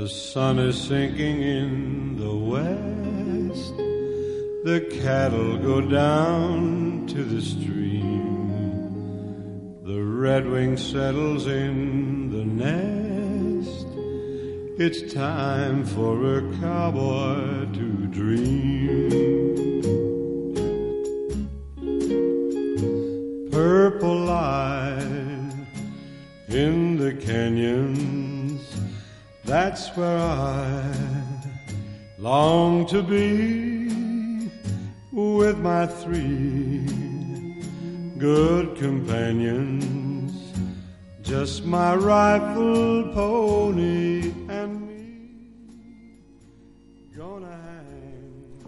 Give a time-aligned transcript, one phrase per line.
[0.00, 3.76] The sun is sinking in the west.
[4.64, 8.48] The cattle go down to the stream.
[9.84, 13.88] The redwing settles in the nest.
[14.78, 19.10] It's time for a cowboy to dream.
[23.50, 25.52] Purple light
[26.48, 28.29] in the canyons.
[29.50, 30.94] That's where I
[32.18, 33.88] long to be
[35.10, 36.86] with my three
[38.16, 40.32] good companions.
[41.22, 45.34] Just my rifle, pony, and me.
[47.16, 48.62] Gonna hang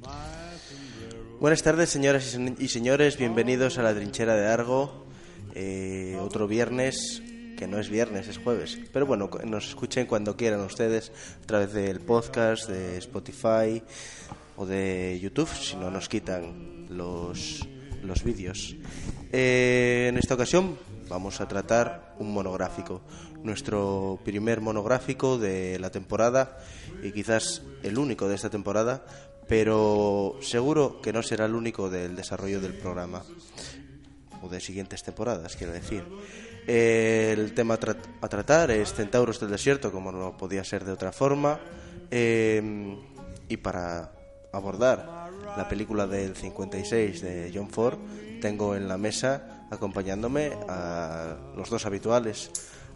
[0.00, 0.14] my.
[1.40, 3.18] Buenas tardes, señoras y señores.
[3.18, 5.06] Bienvenidos a la trinchera de Argo.
[5.56, 7.20] Eh, otro viernes,
[7.56, 8.78] que no es viernes, es jueves.
[8.92, 11.10] Pero bueno, nos escuchen cuando quieran ustedes
[11.42, 13.82] a través del podcast, de Spotify
[14.56, 17.66] o de YouTube, si no nos quitan los,
[18.02, 18.76] los vídeos.
[19.32, 23.02] Eh, en esta ocasión vamos a tratar un monográfico.
[23.42, 26.58] Nuestro primer monográfico de la temporada
[27.02, 29.04] y quizás el único de esta temporada,
[29.48, 33.22] pero seguro que no será el único del desarrollo del programa
[34.42, 36.02] o de siguientes temporadas, quiero decir.
[36.66, 40.92] El tema a, tra- a tratar es Centauros del Desierto, como no podía ser de
[40.92, 41.60] otra forma.
[42.10, 42.96] Eh,
[43.48, 44.10] y para
[44.52, 47.98] abordar la película del 56 de John Ford,
[48.40, 52.50] tengo en la mesa acompañándome a los dos habituales,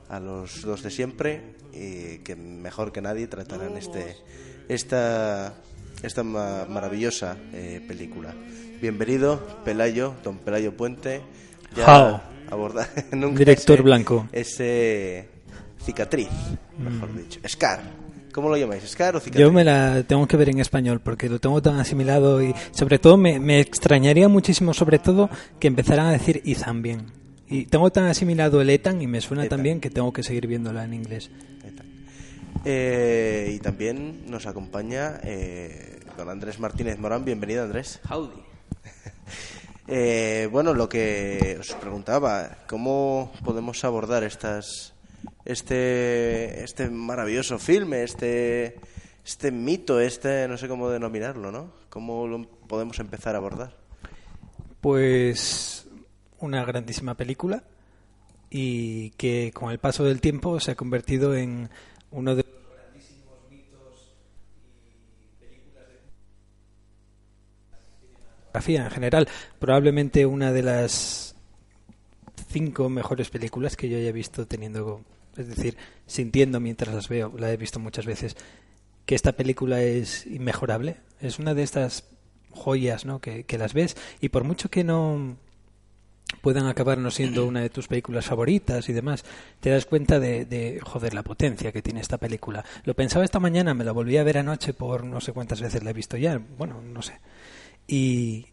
[0.09, 4.17] a los dos de siempre, y que mejor que nadie tratarán este,
[4.69, 5.55] esta,
[6.03, 8.35] esta ma- maravillosa eh, película.
[8.81, 11.21] Bienvenido, Pelayo, don Pelayo Puente.
[11.77, 12.21] Jao.
[12.51, 14.29] Aborda nunca Director ese- blanco.
[14.33, 15.29] Ese
[15.85, 16.29] cicatriz,
[16.79, 17.41] mejor dicho.
[17.49, 17.81] Scar.
[18.33, 18.85] ¿Cómo lo llamáis?
[18.89, 19.41] ¿Scar o cicatriz?
[19.45, 22.99] Yo me la tengo que ver en español porque lo tengo tan asimilado y sobre
[23.01, 25.29] todo me, me extrañaría muchísimo sobre todo
[25.59, 27.07] que empezaran a decir Ethan bien.
[27.49, 29.57] Y tengo tan asimilado el Ethan y me suena Ethan.
[29.59, 31.31] también que tengo que seguir viéndola en inglés.
[32.65, 37.25] Eh, y también nos acompaña eh, don Andrés Martínez Morán.
[37.25, 38.01] Bienvenido, Andrés.
[38.09, 38.37] Howdy.
[39.93, 44.95] Eh, bueno, lo que os preguntaba, ¿cómo podemos abordar estas,
[45.45, 48.79] este, este maravilloso filme, este,
[49.25, 51.73] este mito, este, no sé cómo denominarlo, ¿no?
[51.89, 53.77] ¿Cómo lo podemos empezar a abordar?
[54.81, 55.89] Pues
[56.39, 57.65] una grandísima película
[58.49, 61.69] y que con el paso del tiempo se ha convertido en
[62.13, 64.15] uno de los grandísimos mitos
[64.81, 66.01] y películas de
[68.53, 69.29] en general,
[69.59, 71.35] probablemente una de las
[72.49, 75.03] cinco mejores películas que yo haya visto teniendo,
[75.37, 78.37] es decir, sintiendo mientras las veo, la he visto muchas veces,
[79.07, 82.05] que esta película es inmejorable, es una de estas
[82.51, 83.21] joyas, ¿no?
[83.21, 85.37] Que, que las ves y por mucho que no
[86.41, 89.25] puedan acabar no siendo una de tus películas favoritas y demás,
[89.61, 92.65] te das cuenta de, de, joder, la potencia que tiene esta película.
[92.85, 95.83] Lo pensaba esta mañana, me la volví a ver anoche por no sé cuántas veces
[95.83, 97.19] la he visto ya, bueno, no sé.
[97.93, 98.47] Y,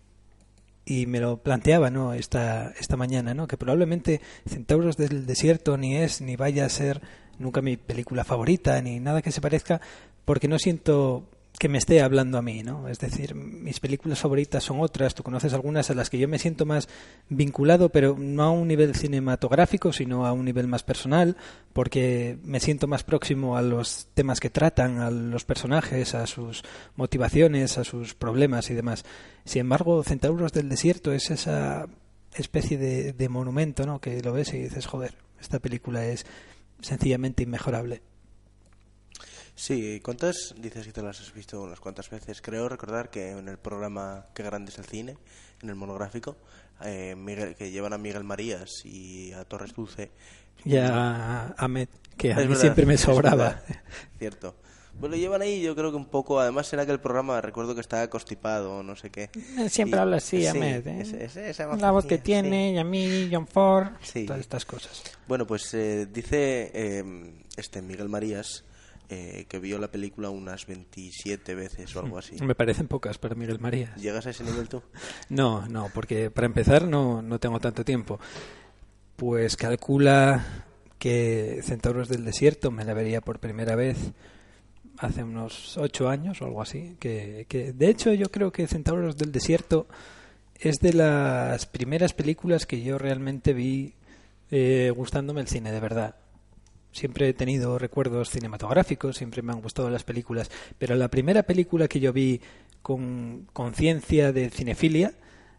[0.84, 2.14] y me lo planteaba, ¿no?
[2.14, 3.48] Esta, esta mañana, ¿no?
[3.48, 7.01] Que probablemente Centauros del Desierto ni es ni vaya a ser
[7.38, 9.80] nunca mi película favorita ni nada que se parezca
[10.25, 12.88] porque no siento que me esté hablando a mí, ¿no?
[12.88, 16.39] Es decir, mis películas favoritas son otras, tú conoces algunas a las que yo me
[16.39, 16.88] siento más
[17.30, 21.36] vinculado, pero no a un nivel cinematográfico, sino a un nivel más personal,
[21.74, 26.63] porque me siento más próximo a los temas que tratan, a los personajes, a sus
[26.95, 29.03] motivaciones, a sus problemas y demás.
[29.45, 31.88] Sin embargo, Centauros del Desierto es esa
[32.33, 34.00] especie de, de monumento, ¿no?
[34.00, 36.25] Que lo ves y dices, joder, esta película es
[36.81, 38.01] sencillamente inmejorable.
[39.59, 42.42] Sí, ¿cuántas dices que te las has visto unas cuantas veces?
[42.44, 45.18] Creo recordar que en el programa Qué grande es el cine,
[45.63, 46.38] en el monográfico,
[46.83, 50.12] eh, Miguel, que llevan a Miguel Marías y a Torres Dulce.
[50.63, 51.88] Y a Ahmed,
[52.18, 53.62] que a mí verdad, siempre me sobraba.
[54.19, 54.56] Cierto.
[55.00, 56.39] Pues lo llevan ahí, yo creo que un poco.
[56.39, 59.30] Además, era que el programa, recuerdo que estaba constipado, no sé qué.
[59.57, 60.86] Eh, Siempre Y- habla así, sí, Ahmed.
[60.88, 61.01] ¿eh?
[61.01, 62.21] ese- ese- esa La voz que sí.
[62.24, 64.25] tiene, y a mí, John Ford, Sí.
[64.25, 65.01] todas estas cosas.
[65.27, 68.63] Bueno, pues eh, dice eh, este Miguel Marías
[69.09, 72.36] eh, que vio la película unas 27 veces o algo así.
[72.44, 73.94] Me parecen pocas para Miguel María.
[73.95, 74.81] ¿Llegas a ese nivel tú?
[75.30, 78.19] No, no, porque para empezar no, no tengo tanto tiempo.
[79.15, 80.65] Pues calcula
[81.00, 83.98] que Centauros del Desierto me la vería por primera vez
[84.98, 86.95] hace unos ocho años o algo así.
[87.00, 89.88] Que, que de hecho yo creo que Centauros del Desierto
[90.60, 93.94] es de las primeras películas que yo realmente vi
[94.50, 96.15] eh, gustándome el cine de verdad.
[96.98, 100.50] Siempre he tenido recuerdos cinematográficos, siempre me han gustado las películas,
[100.80, 102.42] pero la primera película que yo vi
[102.82, 105.14] con conciencia de cinefilia,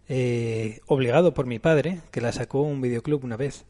[0.08, 3.66] eh, obligado por mi padre, que la sacó un videoclub una vez,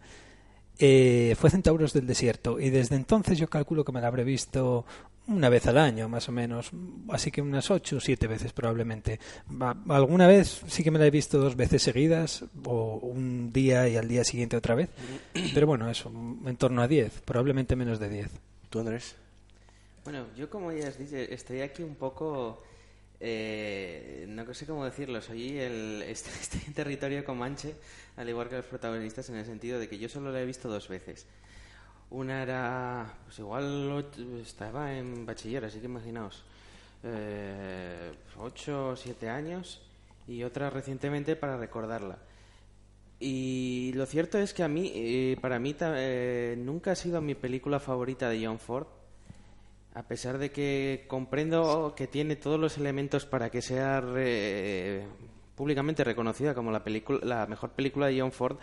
[0.78, 2.60] eh, fue Centauros del Desierto.
[2.60, 4.84] Y desde entonces yo calculo que me la habré visto
[5.26, 6.70] una vez al año, más o menos.
[7.10, 9.20] Así que unas ocho o siete veces probablemente.
[9.88, 13.96] Alguna vez sí que me la he visto dos veces seguidas, o un día y
[13.96, 14.88] al día siguiente otra vez.
[15.54, 18.30] Pero bueno, eso, en torno a diez, probablemente menos de diez.
[18.70, 19.16] ¿Tú, Andrés?
[20.04, 22.62] Bueno, yo como ya os dije, estoy aquí un poco...
[23.20, 27.74] eh, no sé cómo decirlo, soy el, estoy, en territorio comanche,
[28.16, 30.68] al igual que los protagonistas, en el sentido de que yo solo la he visto
[30.68, 31.26] dos veces.
[32.10, 34.06] Una era, pues igual
[34.40, 36.42] estaba en bachiller, así que imaginaos,
[37.02, 39.82] eh, ocho o siete años,
[40.26, 42.18] y otra recientemente para recordarla.
[43.20, 47.34] Y lo cierto es que a mí, eh, para mí, eh, nunca ha sido mi
[47.34, 48.86] película favorita de John Ford.
[49.98, 55.02] A pesar de que comprendo que tiene todos los elementos para que sea re-
[55.56, 58.58] públicamente reconocida como la, película, la mejor película de John Ford,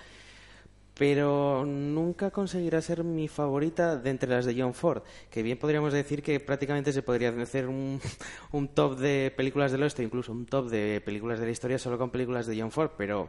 [0.93, 5.03] pero nunca conseguirá ser mi favorita de entre las de John Ford.
[5.29, 7.99] Que bien podríamos decir que prácticamente se podría hacer un,
[8.53, 11.97] un top de películas del oeste, incluso un top de películas de la historia solo
[11.97, 13.27] con películas de John Ford, pero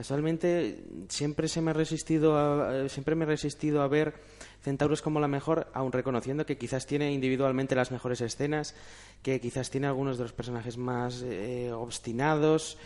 [0.00, 4.14] casualmente siempre se me ha resistido a, siempre me he resistido a ver
[4.62, 8.74] Centauros como la mejor, aun reconociendo que quizás tiene individualmente las mejores escenas,
[9.22, 12.78] que quizás tiene algunos de los personajes más eh, obstinados,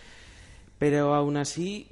[0.76, 1.87] pero aún así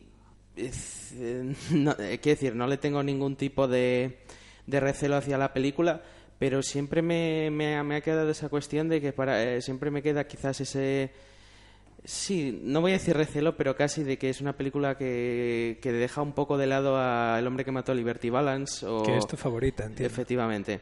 [0.56, 4.18] eh, no, eh, quiero decir, no le tengo ningún tipo de,
[4.66, 6.02] de recelo hacia la película,
[6.40, 10.02] pero siempre me, me me ha quedado esa cuestión de que para, eh, siempre me
[10.02, 11.12] queda quizás ese...
[12.04, 15.92] Sí, no voy a decir recelo, pero casi de que es una película que, que
[15.92, 18.84] deja un poco de lado a El hombre que mató a Liberty Balance.
[18.86, 20.12] O, Que es tu favorita, entiendo.
[20.12, 20.80] Efectivamente.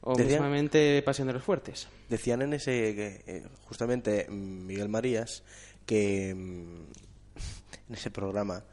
[0.00, 1.88] O Decía- mismamente Pasión de los Fuertes.
[2.08, 5.42] Decían en ese, que, eh, justamente mm, Miguel Marías,
[5.84, 6.82] que mm,
[7.88, 8.64] en ese programa,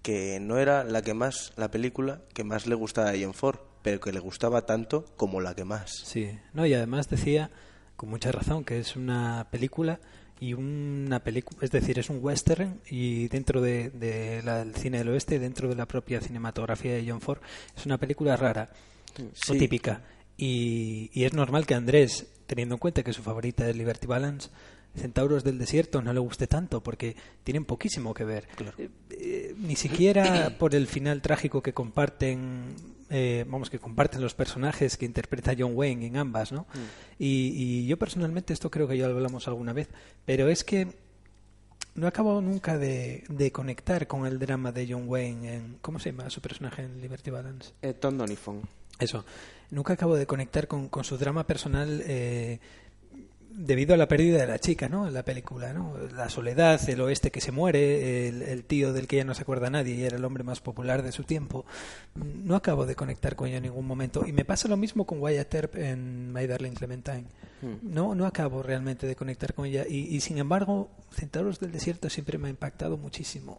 [0.00, 3.58] que no era la que más, la película que más le gustaba a John Ford,
[3.82, 5.90] pero que le gustaba tanto como la que más.
[6.04, 7.50] Sí, no, y además decía,
[7.96, 9.98] con mucha razón, que es una película
[10.42, 14.98] y una película, es decir, es un western y dentro de, de la- del cine
[14.98, 17.38] del oeste, dentro de la propia cinematografía de John Ford,
[17.76, 18.70] es una película rara
[19.48, 20.02] o típica.
[20.36, 24.48] Y, y es normal que Andrés, teniendo en cuenta que su favorita es Liberty Balance,
[24.96, 28.48] Centauros del Desierto no le guste tanto porque tienen poquísimo que ver.
[28.78, 32.74] Eh, eh, ni siquiera por el final trágico que comparten,
[33.12, 36.66] eh, vamos, que comparten los personajes que interpreta John Wayne en ambas, ¿no?
[37.18, 39.88] Y, y yo personalmente, esto creo que ya lo hablamos alguna vez,
[40.24, 40.88] pero es que
[41.94, 45.78] no acabo nunca de, de conectar con el drama de John Wayne en...
[45.82, 47.72] ¿Cómo se llama su personaje en Liberty Balance?
[47.82, 48.62] Eh, Tom Donifon.
[48.98, 49.24] Eso.
[49.70, 52.60] Nunca acabo de conectar con, con su drama personal eh,
[53.54, 55.06] debido a la pérdida de la chica, ¿no?
[55.06, 55.96] En la película, ¿no?
[56.14, 59.42] La soledad, el oeste que se muere, el, el tío del que ya no se
[59.42, 61.64] acuerda nadie y era el hombre más popular de su tiempo.
[62.14, 64.24] No acabo de conectar con ella en ningún momento.
[64.26, 67.24] Y me pasa lo mismo con Wyatt Earp en My Darling Clementine.
[67.82, 69.84] No, no acabo realmente de conectar con ella.
[69.88, 73.58] Y, y sin embargo, Centauros del Desierto siempre me ha impactado muchísimo.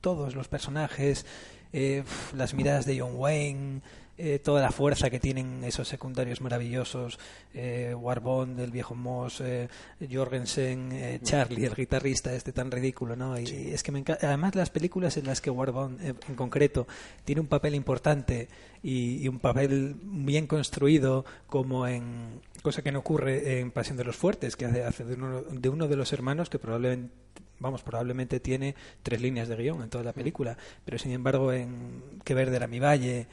[0.00, 1.26] Todos los personajes,
[1.72, 2.02] eh,
[2.34, 3.82] las miradas de John Wayne,
[4.18, 7.18] eh, toda la fuerza que tienen esos secundarios maravillosos,
[7.54, 9.68] eh, Warbond, el viejo Moss, eh,
[10.10, 13.38] Jorgensen, eh, Charlie, el guitarrista este tan ridículo, ¿no?
[13.38, 16.86] Y es que me enca- además las películas en las que Warbond eh, en concreto
[17.24, 18.48] tiene un papel importante
[18.82, 24.04] y, y un papel bien construido como en cosa que no ocurre en Pasión de
[24.04, 27.12] los Fuertes, que hace, hace de, uno, de uno de los hermanos que probablemente
[27.58, 32.02] vamos, probablemente tiene tres líneas de guion en toda la película, pero sin embargo en
[32.22, 33.26] Que Verde era mi valle,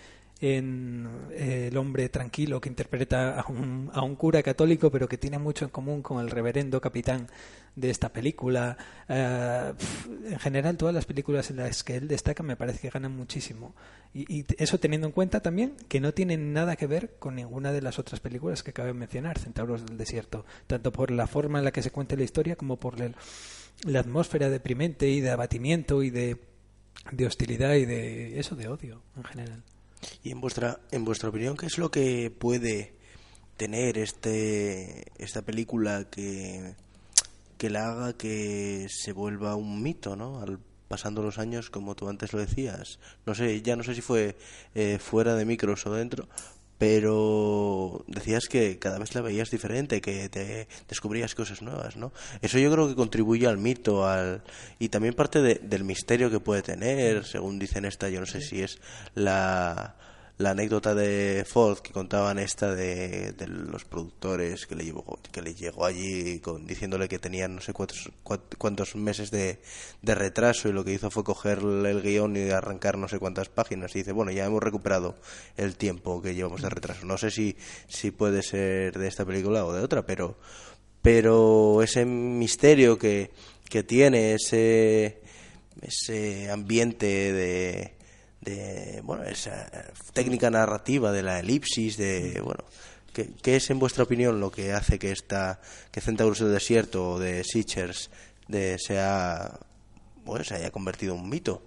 [0.43, 5.17] en eh, El hombre tranquilo que interpreta a un, a un cura católico pero que
[5.17, 7.27] tiene mucho en común con el reverendo capitán
[7.77, 8.77] de esta película.
[9.07, 9.73] Eh,
[10.25, 13.73] en general, todas las películas en las que él destaca me parece que ganan muchísimo.
[14.13, 17.71] Y, y, eso teniendo en cuenta también que no tienen nada que ver con ninguna
[17.71, 21.59] de las otras películas que acabo de mencionar, Centauros del Desierto, tanto por la forma
[21.59, 26.03] en la que se cuenta la historia como por la atmósfera deprimente y de abatimiento
[26.03, 26.37] y de
[27.25, 29.63] hostilidad y de eso, de odio en general.
[30.23, 32.93] Y en vuestra, en vuestra opinión, ¿qué es lo que puede
[33.57, 36.75] tener este, esta película que
[37.63, 40.41] que la haga que se vuelva un mito, ¿no?
[40.41, 42.99] Al pasando los años, como tú antes lo decías.
[43.25, 44.35] No sé, ya no sé si fue
[44.75, 46.27] eh, fuera de micros o dentro,
[46.83, 52.11] pero decías que cada vez la veías diferente, que te descubrías cosas nuevas, ¿no?
[52.41, 54.43] Eso yo creo que contribuye al mito, al
[54.79, 58.41] y también parte de, del misterio que puede tener, según dicen esta, yo no sé
[58.41, 58.79] si es
[59.15, 59.95] la
[60.37, 65.43] la anécdota de Ford que contaban esta de, de los productores que le, llevó, que
[65.43, 68.11] le llegó allí con, diciéndole que tenían no sé cuántos,
[68.57, 69.59] cuántos meses de,
[70.01, 73.49] de, retraso y lo que hizo fue coger el guion y arrancar no sé cuántas
[73.49, 75.15] páginas y dice, bueno, ya hemos recuperado
[75.55, 77.05] el tiempo que llevamos de retraso.
[77.05, 77.55] No sé si,
[77.87, 80.35] si puede ser de esta película o de otra, pero,
[81.03, 83.31] pero ese misterio que,
[83.69, 85.21] que tiene, ese,
[85.81, 88.02] ese ambiente de
[88.43, 89.67] de bueno esa
[90.13, 92.63] técnica narrativa de la elipsis de bueno
[93.13, 95.59] ¿qué, qué es en vuestra opinión lo que hace que esta
[95.91, 98.09] que Centauros del Desierto o de Sitchers
[98.47, 99.59] de sea
[100.25, 101.61] bueno se haya convertido en un mito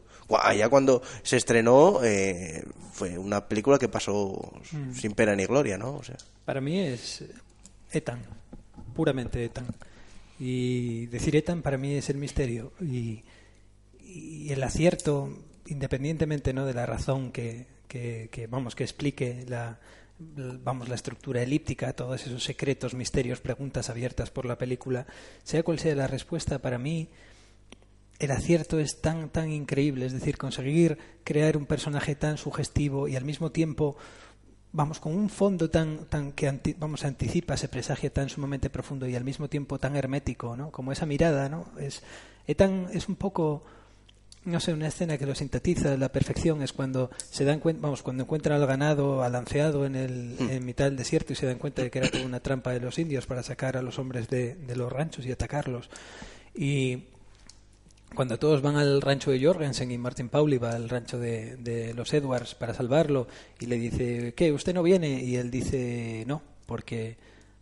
[0.56, 4.92] ya cuando se estrenó eh, fue una película que pasó mm.
[4.92, 6.16] sin pena ni gloria no o sea.
[6.45, 7.25] Para mí es
[7.92, 8.25] Ethan
[8.97, 9.66] puramente Ethan.
[10.40, 12.73] Y decir Ethan para mí es el misterio.
[12.80, 13.23] Y,
[14.02, 15.30] y el acierto
[15.66, 19.78] independientemente no de la razón que, que, vamos que explique la
[20.18, 25.06] vamos la estructura elíptica todos esos secretos misterios preguntas abiertas por la película
[25.42, 27.11] sea cual sea la respuesta para mí
[28.18, 30.06] el acierto es tan tan increíble.
[30.06, 33.96] Es decir conseguir crear un personaje tan sugestivo y al mismo tiempo
[34.73, 39.06] vamos con un fondo tan tan que anti, vamos anticipa se presagia tan sumamente profundo
[39.06, 42.02] y al mismo tiempo tan hermético no como esa mirada no es
[42.46, 43.64] es tan es un poco
[44.46, 47.82] no sé, una escena que lo sintetiza a la perfección es cuando se dan cuenta,
[47.82, 50.50] vamos, cuando encuentran al ganado alanceado en, el, mm.
[50.50, 52.80] en mitad del desierto y se dan cuenta de que era toda una trampa de
[52.80, 55.90] los indios para sacar a los hombres de, de los ranchos y atacarlos.
[56.54, 57.04] Y
[58.14, 61.92] cuando todos van al rancho de Jorgensen y Martin Pauli va al rancho de, de
[61.92, 63.26] los Edwards para salvarlo
[63.60, 64.52] y le dice, ¿qué?
[64.52, 65.22] ¿Usted no viene?
[65.22, 67.16] Y él dice, no, porque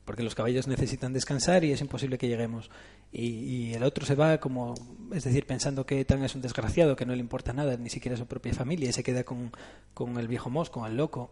[0.04, 2.70] porque los caballos necesitan descansar y es imposible que lleguemos
[3.14, 4.74] y, y, el otro se va como,
[5.14, 8.16] es decir, pensando que Tan es un desgraciado, que no le importa nada, ni siquiera
[8.16, 9.52] su propia familia, y se queda con,
[9.94, 11.30] con el viejo Moss, con el loco,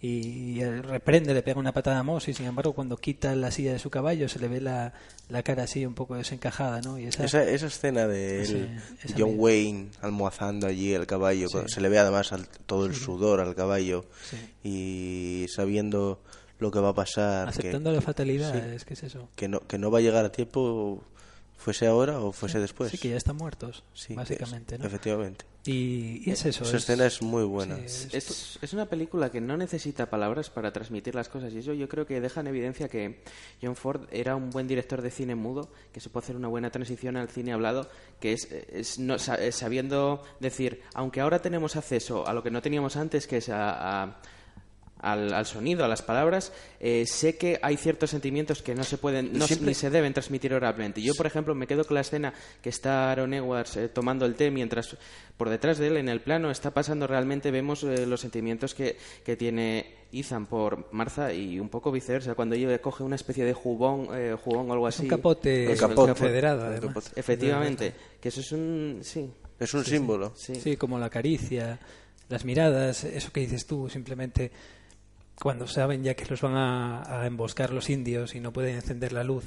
[0.00, 3.50] y, y reprende, le pega una patada a Moss, y sin embargo cuando quita la
[3.50, 4.92] silla de su caballo se le ve la,
[5.28, 7.00] la cara así un poco desencajada, ¿no?
[7.00, 8.68] Y esa, esa, esa escena de ese,
[9.18, 11.58] John Wayne almohazando allí el caballo, sí.
[11.66, 14.04] se le ve además al, todo el sudor al caballo,
[14.62, 16.22] y sabiendo
[16.60, 17.48] lo que va a pasar.
[17.48, 19.28] Aceptando que, la fatalidad, es que es eso.
[19.34, 21.02] Que no, que no va a llegar a tiempo
[21.56, 22.90] fuese ahora o fuese después.
[22.90, 24.74] Sí, que ya están muertos, sí, básicamente.
[24.74, 24.86] Es, ¿no?
[24.86, 25.44] Efectivamente.
[25.66, 26.64] Y, y, es eso.
[26.64, 27.76] Esa es, escena es muy buena.
[27.76, 31.58] Sí, es, es, es, una película que no necesita palabras para transmitir las cosas y
[31.58, 33.22] eso yo creo que deja en evidencia que
[33.62, 36.70] John Ford era un buen director de cine mudo, que se puede hacer una buena
[36.70, 37.88] transición al cine hablado,
[38.20, 42.96] que es, es no, sabiendo decir, aunque ahora tenemos acceso a lo que no teníamos
[42.96, 44.20] antes, que es a, a
[45.04, 48.96] al, al, sonido, a las palabras, eh, sé que hay ciertos sentimientos que no se
[48.96, 49.68] pueden, no, Siempre...
[49.68, 51.02] ni se deben transmitir oralmente.
[51.02, 52.32] Yo, por ejemplo, me quedo con la escena
[52.62, 54.96] que está Aaron Edwards eh, tomando el té mientras
[55.36, 58.96] por detrás de él, en el plano, está pasando realmente, vemos eh, los sentimientos que,
[59.24, 63.52] que, tiene Ethan por Martha y un poco viceversa, cuando ella coge una especie de
[63.52, 65.02] jubón, eh, jubón o algo así.
[65.02, 67.12] Un capote, el capote federado, además.
[67.14, 69.00] Efectivamente, que eso es un...
[69.02, 69.30] Sí.
[69.58, 70.32] Es un sí, símbolo.
[70.34, 70.54] Sí.
[70.56, 71.78] sí, como la caricia,
[72.28, 74.50] las miradas, eso que dices tú, simplemente
[75.40, 79.12] cuando saben ya que los van a, a, emboscar los indios y no pueden encender
[79.12, 79.44] la luz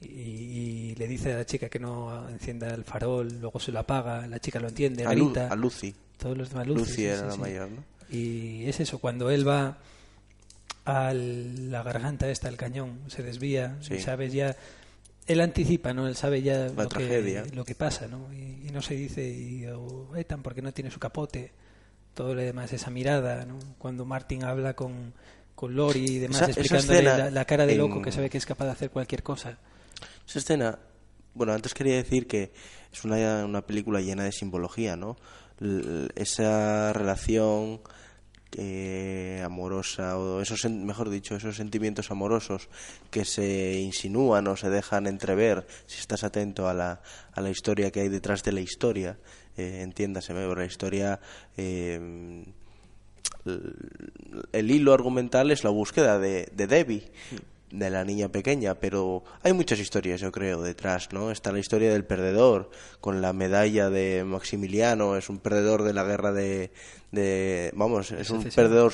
[0.00, 3.80] y, y, le dice a la chica que no encienda el farol, luego se lo
[3.80, 5.14] apaga, la chica lo entiende, a.
[5.14, 5.94] Lu, a Lucy.
[6.18, 6.80] Todos los demás Lucy.
[6.80, 7.40] Lucy era sí, la sí.
[7.40, 7.84] mayor, ¿no?
[8.10, 9.78] Y es eso, cuando él va
[10.84, 14.56] a la garganta esta, el cañón, se desvía, y sabes ya...
[15.28, 16.08] Él anticipa, ¿no?
[16.08, 17.44] Él sabe ya la lo tragedia.
[17.44, 18.32] que, lo que pasa, ¿no?
[18.34, 21.52] Y, y no se dice, y, oh, Ethan, porque no tiene su capote
[22.14, 23.58] todo lo demás, esa mirada, ¿no?
[23.78, 25.14] Cuando Martin habla con,
[25.54, 28.02] con Lori y demás, esa, explicándole esa la, la, cara de loco en...
[28.02, 29.58] que sabe que es capaz de hacer cualquier cosa.
[30.26, 30.78] Esa escena,
[31.34, 32.52] bueno, antes quería decir que
[32.92, 35.16] es una, una película llena de simbología, ¿no?
[35.60, 37.80] L esa relación
[38.56, 42.68] eh, amorosa o esos mejor dicho esos sentimientos amorosos
[43.10, 47.00] que se insinúan o se dejan entrever si estás atento a la,
[47.32, 49.18] a la historia que hay detrás de la historia
[49.56, 51.20] eh, entiéndaseme por la historia
[51.56, 52.44] eh,
[54.52, 57.10] el, hilo argumental es la búsqueda de, de Debbie,
[57.72, 61.30] de la niña pequeña, pero hay muchas historias, yo creo, detrás, ¿no?
[61.30, 66.04] Está la historia del perdedor, con la medalla de Maximiliano, es un perdedor de la
[66.04, 66.70] guerra de...
[67.10, 68.92] de vamos, es un perdedor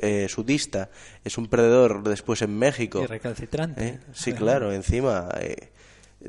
[0.00, 0.90] eh, sudista,
[1.24, 3.02] es un perdedor después en México.
[3.02, 3.88] Y recalcitrante.
[3.88, 4.00] ¿Eh?
[4.12, 5.70] Sí, claro, encima eh,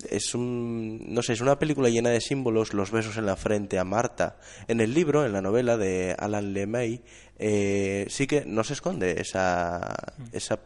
[0.10, 3.80] es un no sé, es una película llena de símbolos, los besos en la frente
[3.80, 4.38] a Marta.
[4.68, 7.02] En el libro, en la novela de Alan Lemay,
[7.38, 9.96] eh, sí que no se esconde esa,
[10.32, 10.60] esa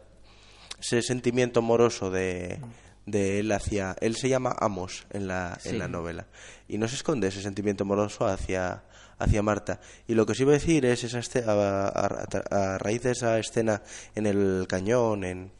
[0.80, 2.58] ese sentimiento amoroso de,
[3.06, 6.26] de él hacia él se llama Amos en la en la novela.
[6.68, 8.84] Y no se esconde ese sentimiento amoroso hacia
[9.18, 9.80] hacia Marta.
[10.08, 11.52] Y lo que os iba a decir es esa este- a,
[11.88, 13.80] a- a raíz de esa escena
[14.14, 15.52] en el cañón en,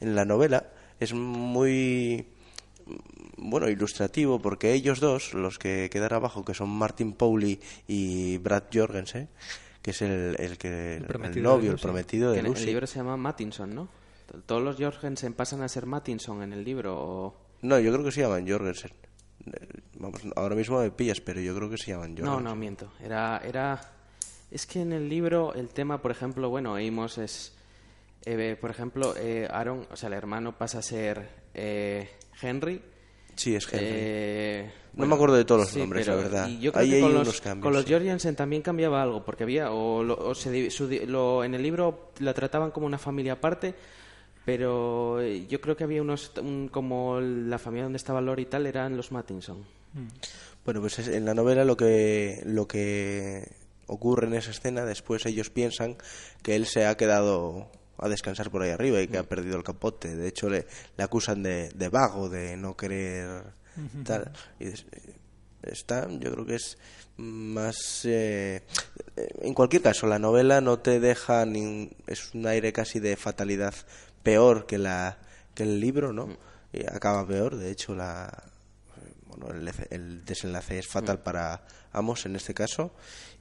[0.00, 0.66] en la novela
[0.98, 2.26] es muy
[3.36, 8.64] bueno, ilustrativo, porque ellos dos, los que quedan abajo, que son Martin Pauli y Brad
[8.72, 9.28] Jorgensen,
[9.82, 11.82] que es el, el que el, prometido de novio, el Lucy.
[11.82, 12.66] prometido de en el Lucy.
[12.66, 13.88] libro se llama Mattinson, ¿no?
[14.46, 17.36] Todos los Jorgensen pasan a ser Mattinson en el libro o...
[17.62, 18.92] No, yo creo que se llaman Jorgensen.
[19.98, 22.32] Vamos, ahora mismo me pillas, pero yo creo que se llaman Jorgensen.
[22.32, 22.92] No, no, miento.
[23.00, 23.80] Era, era...
[24.50, 27.54] Es que en el libro el tema, por ejemplo, bueno, Amos es...
[28.24, 32.08] eh, por ejemplo, eh, Aaron, o sea, el hermano pasa a ser eh,
[32.40, 32.80] Henry.
[33.36, 33.86] Sí, es Henry.
[33.88, 36.48] Eh, No me acuerdo de todos los sí, nombres, pero- la verdad.
[36.48, 37.92] Y yo creo Ahí que hay con unos los, cambios, con los sí.
[37.92, 42.10] Jorgensen también cambiaba algo, porque había, o, lo- o se su lo- en el libro
[42.18, 43.74] la trataban como una familia aparte,
[44.44, 48.46] pero eh, yo creo que había unos, un- como la familia donde estaba Lori y
[48.46, 49.64] tal, eran los Mattinson.
[50.64, 53.48] Bueno, pues es- en la novela lo que, lo que
[53.86, 55.96] ocurre en esa escena, después ellos piensan
[56.42, 57.70] que él se ha quedado
[58.02, 60.16] a descansar por ahí arriba y que ha perdido el capote.
[60.16, 60.66] De hecho, le,
[60.96, 63.44] le acusan de, de vago, de no querer
[64.04, 64.32] tal.
[64.60, 64.66] Y
[65.62, 66.76] está, yo creo que es
[67.16, 68.00] más...
[68.04, 68.62] eh,
[69.16, 71.46] en cualquier caso, la novela no te deja...
[71.46, 73.74] ni- es un aire casi de fatalidad
[74.22, 75.18] peor que, la,
[75.54, 76.36] que el libro, ¿no?
[76.72, 78.44] Y acaba peor, de hecho, la,
[79.26, 82.94] bueno, el, el desenlace es fatal para Amos en este caso.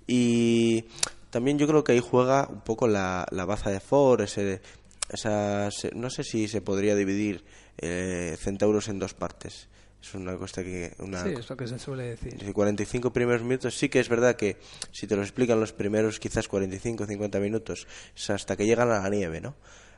[0.05, 0.85] Y
[1.31, 4.61] también yo creo que ahí juega un poco la, la baza de Ford, ese,
[5.09, 7.43] esa, no sé si se podría dividir
[7.79, 9.67] eh, Centauros en dos partes.
[10.01, 10.93] Es una cosa que...
[10.99, 12.41] Una, Sí, es lo que se suele decir.
[12.41, 14.57] los 45 primeros minutos sí que es verdad que
[14.91, 18.99] si te lo explican los primeros quizás 45 50 minutos es hasta que llegan a
[18.99, 19.55] la nieve no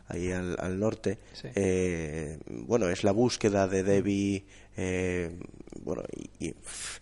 [0.10, 1.48] ahí al, al norte Sí.
[1.56, 5.40] eh, bueno es la búsqueda de Debbie eh,
[5.82, 7.00] bueno y, y, pff,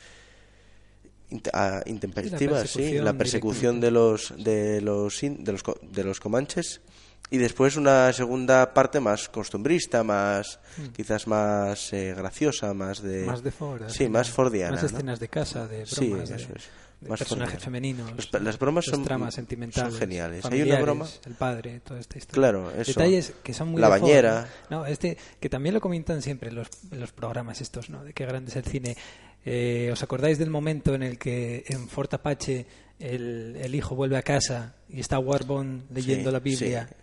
[1.85, 6.81] intempestiva sí la persecución de los de los in- de los de los comanches
[7.29, 10.59] y después una segunda parte más costumbrista más
[10.95, 13.25] quizás más eh, graciosa más de.
[13.25, 13.83] Más de Ford.
[13.87, 14.89] sí más fordiana Más ¿no?
[14.97, 16.63] escenas de casa, de Sí, bromas, de, eso es.
[16.99, 17.63] de Más personajes fordiana.
[17.63, 18.11] femeninos.
[18.33, 19.91] Los las bromas son- tramas sentimentales.
[19.93, 20.43] son geniales.
[20.45, 22.33] Hay una broma- El padre, toda esta historia.
[22.51, 22.91] Claro, eso.
[22.91, 24.47] Detalles que son muy La de bañera.
[24.69, 24.79] ¿no?
[24.81, 28.03] No, este, que también lo comentan siempre los, los programas estos, ¿no?
[28.03, 28.97] De qué grande es el cine.
[29.45, 32.65] Eh, ¿Os acordáis del momento en el que en Fort Apache
[32.99, 36.87] el, el hijo vuelve a casa y está Warbon leyendo Sí, la Biblia?
[36.89, 36.95] sí.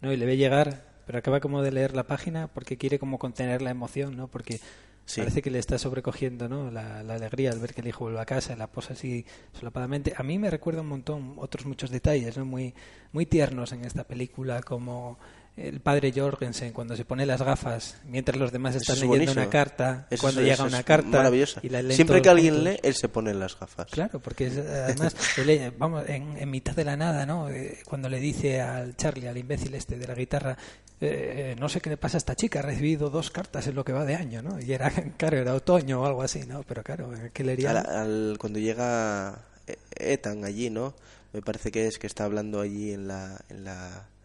[0.00, 0.12] ¿no?
[0.12, 3.62] Y le ve llegar, pero acaba como de leer la página porque quiere como contener
[3.62, 4.28] la emoción, ¿no?
[4.28, 4.60] Porque
[5.04, 5.20] Sí.
[5.22, 6.70] parece que le está sobrecogiendo, ¿no?
[6.70, 9.24] La, la alegría al ver que el hijo vuelve a casa y la posa así
[9.58, 10.12] solapadamente.
[10.16, 12.44] A mí me recuerda un montón otros muchos detalles, ¿no?
[12.44, 12.74] Muy,
[13.12, 15.18] muy tiernos en esta película, como
[15.60, 19.42] el padre Jorgensen cuando se pone las gafas mientras los demás están es leyendo buenísimo.
[19.42, 21.60] una carta, Eso cuando llega una carta maravillosa.
[21.62, 22.72] y la siempre que alguien juntos.
[22.74, 26.74] lee él se pone las gafas Claro, porque es, además, él, vamos, en, en mitad
[26.74, 27.48] de la nada, ¿no?
[27.50, 30.56] Eh, cuando le dice al Charlie, al imbécil este de la guitarra,
[31.00, 33.74] eh, eh, no sé qué le pasa a esta chica, ha recibido dos cartas en
[33.74, 34.60] lo que va de año, ¿no?
[34.60, 36.62] Y era, claro, era otoño o algo así, ¿no?
[36.64, 37.70] Pero claro, ¿qué leería?
[37.70, 40.94] Al- al- cuando llega eh, Ethan allí no
[41.32, 44.17] me parece que es que está hablando allí en la en la en-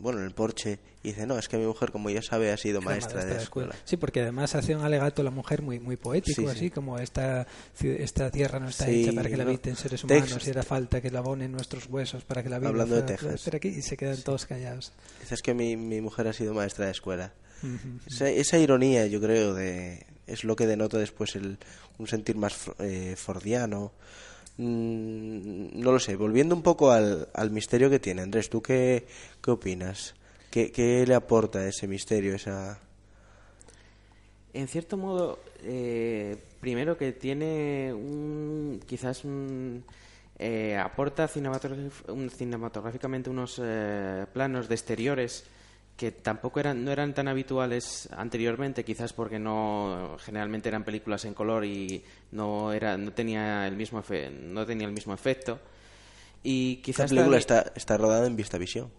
[0.00, 2.56] bueno en el porche y dice no es que mi mujer como ya sabe ha
[2.56, 5.96] sido Era maestra de escuela Sí, porque además hace un alegato la mujer muy muy
[5.96, 6.70] poético, Sí, así sí.
[6.70, 7.46] como esta,
[7.80, 11.00] esta tierra no está Sí, hecha para que la habiten seres humanos y era falta
[11.00, 13.42] que la abonen nuestros huesos para que la vida Hablando de fuera- Texas.
[13.42, 14.92] fuera aquí y se quedan todos callados.
[15.20, 17.32] dice es que mi, mi mujer ha sido maestra de escuela
[17.62, 18.00] Ujú.
[18.06, 21.58] esa, esa ironía yo creo de es lo que denota después el
[21.98, 23.92] un sentir más eh, fordiano
[24.58, 29.06] Mm, no lo sé volviendo un poco al, al misterio que tiene Andrés tú qué,
[29.42, 30.14] qué opinas
[30.50, 32.78] ¿Qué, qué le aporta ese misterio esa
[34.52, 39.22] En cierto modo, eh, primero que tiene un, quizás
[40.38, 45.46] eh, aporta cinematográficamente unos eh, planos de exteriores
[45.96, 51.34] que tampoco eran no eran tan habituales anteriormente quizás porque no generalmente eran películas en
[51.34, 52.02] color y
[52.32, 55.60] no era no tenía el mismo efe- no tenía el mismo efecto
[56.42, 58.90] y Esta quizás película también- está, está rodada en Vistavisión.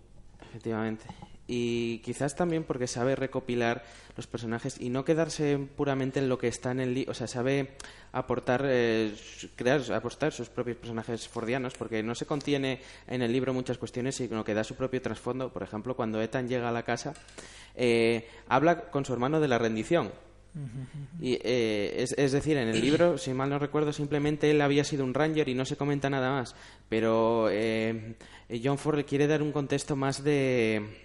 [0.49, 1.05] Efectivamente.
[1.45, 3.83] Y quizás también porque sabe recopilar
[4.15, 7.11] los personajes y no quedarse puramente en lo que está en el libro.
[7.11, 7.75] O sea, sabe
[8.13, 9.13] aportar, eh,
[9.55, 14.15] crear, apostar sus propios personajes fordianos, porque no se contiene en el libro muchas cuestiones,
[14.15, 15.51] sino que da su propio trasfondo.
[15.51, 17.13] Por ejemplo, cuando Ethan llega a la casa,
[17.75, 20.11] eh, habla con su hermano de la rendición.
[21.19, 24.83] Y, eh, es, es decir, en el libro, si mal no recuerdo, simplemente él había
[24.83, 26.55] sido un ranger y no se comenta nada más.
[26.89, 28.15] Pero eh,
[28.63, 31.02] John Ford quiere dar un contexto más de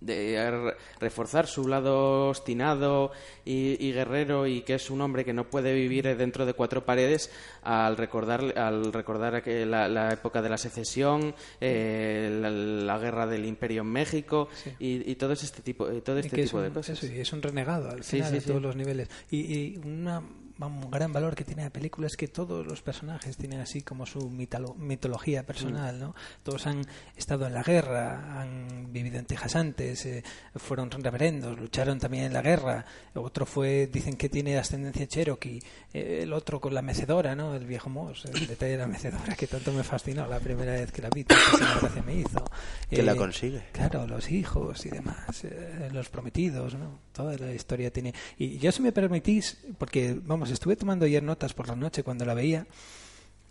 [0.00, 3.10] de re- reforzar su lado obstinado
[3.44, 6.84] y, y guerrero y que es un hombre que no puede vivir dentro de cuatro
[6.84, 7.30] paredes
[7.62, 13.44] al recordar al recordar la, la época de la secesión eh, la, la guerra del
[13.44, 17.02] imperio en México y, y todo este tipo y todo este es tipo de cosas
[17.02, 18.46] eso, y es un renegado al final sí, a sí.
[18.46, 19.08] todos los niveles.
[19.30, 20.22] Y, y una-
[20.66, 24.04] un gran valor que tiene la película es que todos los personajes tienen así como
[24.06, 26.00] su mitología personal, Mm.
[26.00, 26.14] ¿no?
[26.42, 26.82] Todos han
[27.16, 30.22] estado en la guerra, han vivido en Texas antes, eh,
[30.56, 32.84] fueron reverendos, lucharon también en la guerra.
[33.14, 35.60] Otro fue, dicen que tiene ascendencia cherokee,
[35.92, 37.54] eh, el otro con la mecedora, ¿no?
[37.54, 40.90] El viejo Moss, el detalle de la mecedora que tanto me fascinó la primera vez
[40.92, 42.44] que la vi, tantísima gracia me hizo.
[42.90, 43.62] Que la Eh, consigue.
[43.72, 46.98] Claro, los hijos y demás, eh, los prometidos, ¿no?
[47.12, 48.14] Toda la historia tiene.
[48.38, 52.24] Y yo, si me permitís, porque, vamos, estuve tomando ayer notas por la noche cuando
[52.24, 52.66] la veía,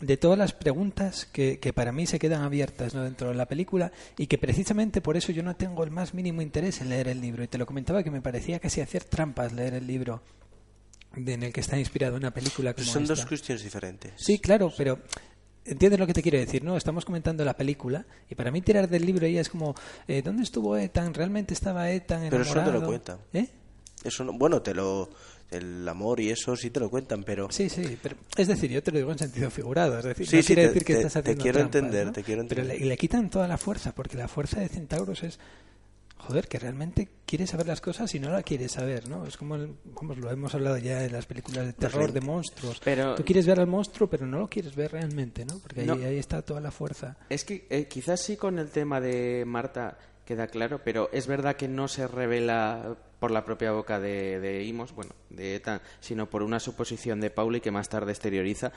[0.00, 3.02] de todas las preguntas que, que para mí se quedan abiertas ¿no?
[3.02, 6.40] dentro de la película y que precisamente por eso yo no tengo el más mínimo
[6.40, 7.42] interés en leer el libro.
[7.42, 10.22] Y te lo comentaba que me parecía casi hacer trampas leer el libro
[11.16, 14.12] de- en el que está inspirado una película como Son dos cuestiones diferentes.
[14.16, 15.00] Sí, claro, pero
[15.64, 16.76] entiendes lo que te quiero decir, ¿no?
[16.76, 19.74] Estamos comentando la película y para mí tirar del libro ella es como,
[20.06, 21.12] eh, ¿dónde estuvo Ethan?
[21.12, 22.86] ¿Realmente estaba Ethan Pero eso no te lo enamorado?
[22.86, 23.18] cuentan.
[23.32, 23.48] ¿Eh?
[24.04, 25.10] Eso no- bueno, te lo
[25.50, 28.82] el amor y eso sí te lo cuentan, pero Sí, sí, pero es decir, yo
[28.82, 30.92] te lo digo en sentido figurado, es decir, Sí, no sí, quiere te- decir que
[30.94, 32.12] te- estás te haciendo quiero trampas, entender, ¿no?
[32.12, 32.86] te quiero Pero le, entender.
[32.86, 35.38] y le quitan toda la fuerza, porque la fuerza de Centauros es
[36.20, 39.24] joder, que realmente quiere saber las cosas y no la quiere saber, ¿no?
[39.24, 42.80] Es como, el- vamos, lo hemos hablado ya en las películas de terror, de monstruos.
[42.84, 45.58] Pero- Tú quieres ver al monstruo, pero no lo quieres ver realmente, ¿no?
[45.60, 45.94] Porque ahí, No.
[45.94, 47.16] ahí está toda la fuerza.
[47.30, 49.96] Es que eh, quizás sí con el tema de Marta
[50.28, 54.62] queda claro, pero es verdad que no se revela por la propia boca de, de
[54.64, 58.70] Imos, bueno, de ETA, sino por una suposición de Pauli que más tarde exterioriza.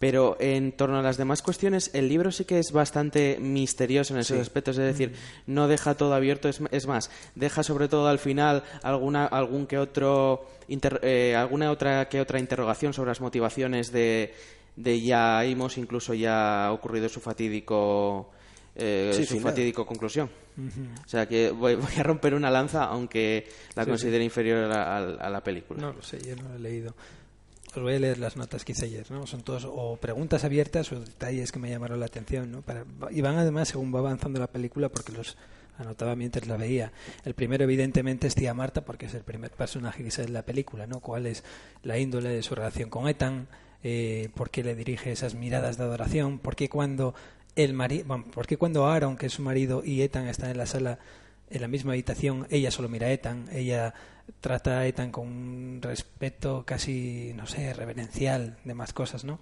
[0.00, 4.20] Pero en torno a las demás cuestiones, el libro sí que es bastante misterioso en
[4.20, 5.14] esos aspectos, es decir,
[5.46, 9.78] no deja todo abierto, es, es más, deja sobre todo al final alguna, algún que
[9.78, 14.34] otro, inter- eh, alguna otra que otra interrogación sobre las motivaciones de,
[14.74, 18.30] de ya Imos, incluso ya ha ocurrido su fatídico
[18.76, 19.50] eh, Sí, su final.
[19.52, 20.30] fatídico conclusión.
[21.04, 24.68] O sea que voy, voy a romper una lanza, aunque la Sí, considere inferior a
[24.68, 25.80] la, a a la película.
[25.80, 26.94] No lo sé, yo no lo he leído.
[27.74, 29.26] Os voy a leer las notas que hice ayer, ¿no?
[29.26, 32.62] Son todos o preguntas abiertas o detalles que me llamaron la atención, ¿no?
[32.62, 35.36] Para, y van además según va avanzando la película porque los
[35.78, 36.90] anotaba mientras la veía.
[37.26, 40.42] El primero, evidentemente, es tía Marta porque es el primer personaje que sale en la
[40.42, 41.00] película, ¿no?
[41.00, 41.44] ¿Cuál es
[41.82, 43.46] la índole de su relación con Ethan?
[43.82, 46.38] Eh, ¿Por qué le dirige esas miradas de adoración?
[46.38, 47.14] ¿Por qué cuando
[47.56, 50.58] el marido, bueno, ¿por qué cuando Aaron, que es su marido, y Ethan están en
[50.58, 50.98] la sala
[51.48, 53.94] en la misma habitación, ella solo mira a Ethan, ella
[54.40, 59.38] trata a Ethan con un respeto casi, no sé, reverencial de más cosas, ¿no?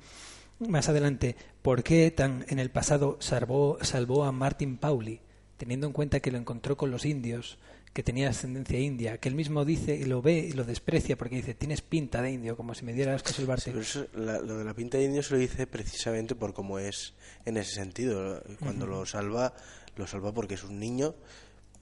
[0.59, 5.21] Más adelante, ¿por qué Ethan en el pasado salvó, salvó a Martin Pauli,
[5.57, 7.59] teniendo en cuenta que lo encontró con los indios,
[7.95, 11.37] que tenía ascendencia india, que él mismo dice y lo ve y lo desprecia porque
[11.37, 13.71] dice, tienes pinta de indio, como si me dieras que Sí, salvarte.
[13.71, 16.79] pero eso- la- lo de la pinta de indio se lo dice precisamente por cómo
[16.81, 17.15] es
[17.47, 18.43] en ese sentido.
[18.59, 19.55] Cuando lo salva,
[19.97, 21.15] lo salva porque es un niño,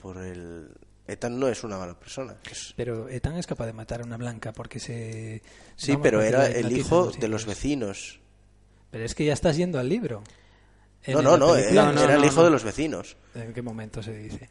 [0.01, 0.69] por el...
[1.07, 2.37] Ethan no es una mala persona.
[2.49, 5.41] es- Pero Ethan es capaz de matar a una blanca porque se...
[5.75, 8.19] Sí, vamos, pero era el hijo de los vecinos.
[8.91, 10.23] Pero es que ya estás yendo al libro.
[11.07, 12.43] No, no, no, película era, no, era el no, hijo no.
[12.45, 13.17] de los vecinos.
[13.35, 14.49] ¿En qué momento se dice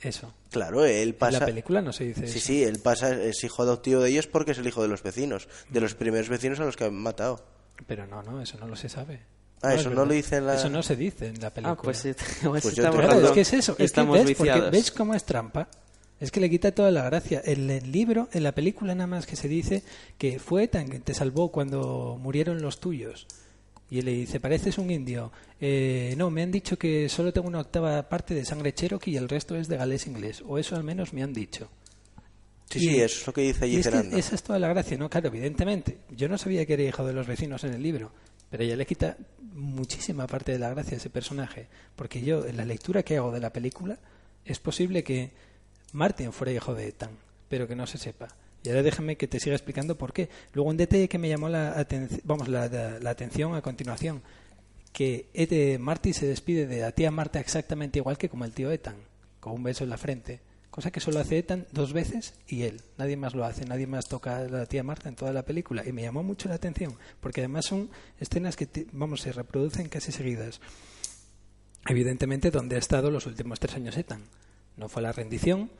[0.00, 0.32] eso?
[0.50, 1.40] Claro, él En pasa...
[1.40, 2.46] la película no se dice Sí, eso.
[2.46, 5.48] sí, él pasa, es hijo adoptivo de ellos porque es el hijo de los vecinos,
[5.70, 7.44] de los primeros vecinos a los que han matado.
[7.86, 9.20] Pero no, no, eso no lo se sabe.
[9.62, 11.76] Ah, es eso no lo dice en la- Eso no se dice en la película.
[11.78, 12.02] Ah, pues,
[12.42, 13.72] Pues pues yo estamos Claro, es que es eso.
[13.72, 14.70] Es que estamos ves, porque viciados.
[14.70, 15.68] ves cómo es trampa.
[16.20, 17.40] Es que le quita toda la gracia.
[17.44, 19.82] En el libro, en la película nada más que se dice
[20.16, 23.26] que fue tan que te salvó cuando murieron los tuyos.
[23.90, 25.32] Y él le dice, pareces un indio.
[25.60, 29.16] Eh, no, me han dicho que solo tengo una octava parte de sangre cherokee y
[29.16, 30.42] el resto es de galés inglés.
[30.46, 31.68] O eso al menos me han dicho.
[32.70, 34.16] Sí, Y- sí, eso es lo que dice Y allí es que Fernando.
[34.18, 35.08] esa es toda la gracia, ¿no?
[35.08, 35.98] Claro, evidentemente.
[36.10, 38.12] Yo no sabía que era hijo de los vecinos en el libro.
[38.50, 39.16] Pero ella le quita
[39.54, 41.66] muchísima parte de la gracia a ese personaje.
[41.96, 43.98] Porque yo, en la lectura que hago de la película,
[44.44, 45.30] es posible que
[45.92, 47.10] Martin fuera hijo de Ethan,
[47.48, 48.28] pero que no se sepa.
[48.68, 50.28] Y ahora déjame que te siga explicando por qué.
[50.52, 52.64] Luego un detalle que me llamó la, aten- vamos, la,
[53.08, 54.20] atención a continuación,
[54.92, 58.70] que Ed- Marty se despide de la tía Marta exactamente igual que como el tío
[58.70, 58.96] Ethan,
[59.40, 60.40] con un beso en la frente.
[60.70, 62.82] Cosa que solo hace Ethan dos veces y él.
[62.98, 65.82] Nadie más lo hace, nadie más toca a la tía Marta en toda la película.
[65.86, 67.88] Y me llamó mucho la atención, porque además son
[68.20, 70.60] escenas que, vamos, se reproducen casi seguidas.
[71.88, 74.24] Evidentemente, donde ha estado los últimos tres años Ethan.
[74.76, 75.70] No fue la rendición,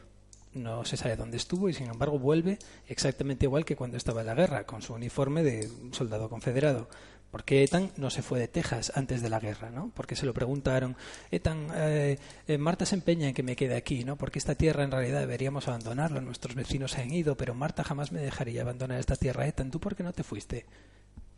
[0.54, 4.26] no se sabe dónde estuvo y sin embargo vuelve exactamente igual que cuando estaba en
[4.26, 6.88] la guerra, con su uniforme de soldado confederado.
[7.30, 9.70] ¿Por qué Ethan no se fue de Texas antes de la guerra?
[9.70, 9.90] ¿no?
[9.94, 10.96] Porque se lo preguntaron,
[11.30, 14.16] Ethan, eh, eh, Marta se empeña en que me quede aquí, ¿no?
[14.16, 18.12] porque esta tierra en realidad deberíamos abandonarla, nuestros vecinos se han ido, pero Marta jamás
[18.12, 19.46] me dejaría abandonar esta tierra.
[19.46, 20.64] Ethan, ¿tú por qué no te fuiste?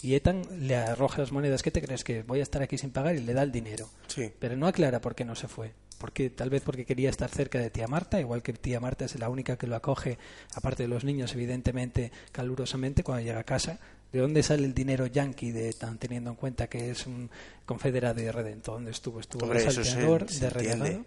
[0.02, 2.04] Y Ethan le arroja las monedas, ¿qué te crees?
[2.04, 3.88] Que voy a estar aquí sin pagar y le da el dinero.
[4.06, 4.32] Sí.
[4.38, 5.72] Pero no aclara por qué no se fue.
[5.98, 9.18] Porque tal vez porque quería estar cerca de tía Marta, igual que tía Marta es
[9.18, 10.16] la única que lo acoge,
[10.54, 13.78] aparte de los niños, evidentemente, calurosamente cuando llega a casa.
[14.10, 17.30] ¿De dónde sale el dinero yankee de tan teniendo en cuenta que es un
[17.66, 18.76] confederado y redentor?
[18.76, 19.20] ¿Dónde estuvo?
[19.20, 21.04] Estuvo Hombre, de se, salteador, se de entiende.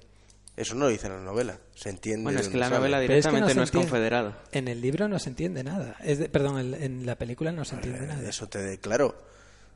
[0.56, 1.58] Eso no lo dice en la novela.
[1.74, 2.24] Se entiende.
[2.24, 2.78] Bueno, es que la sale.
[2.78, 3.88] novela Pero es que no directamente se no es entiende.
[3.90, 4.36] confederado.
[4.52, 5.96] En el libro no se entiende nada.
[6.04, 8.30] Es de- perdón, en, en la película no se entiende nada.
[8.30, 9.16] Eso te claro.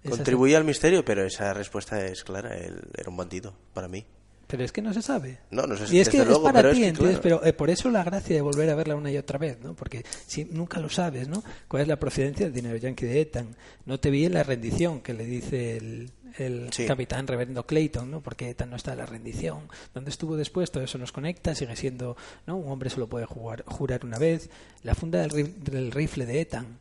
[0.03, 2.55] Esa Contribuye al misterio, pero esa respuesta es clara.
[2.55, 4.05] Él era un bandido, para mí.
[4.45, 5.39] Pero es que no se sabe.
[5.51, 6.87] No, no sé si Y es desde que luego, es para pero ti, es que,
[6.89, 7.19] ¿entiendes?
[7.19, 7.39] claro.
[7.41, 9.73] Pero eh, por eso la gracia de volver a verla una y otra vez, ¿no?
[9.75, 11.43] Porque si nunca lo sabes, ¿no?
[11.67, 13.55] ¿Cuál es la procedencia del dinero yankee de Ethan?
[13.85, 16.85] No te vi en la rendición que le dice el, el Sí.
[16.85, 18.21] capitán reverendo Clayton, ¿no?
[18.21, 19.67] Porque Ethan no está en la rendición.
[19.93, 20.71] ¿Dónde estuvo después?
[20.71, 22.57] Todo eso nos conecta, sigue siendo, ¿no?
[22.57, 24.49] Un hombre solo puede jugar, jurar una vez.
[24.83, 26.79] La funda del, del rifle de Ethan,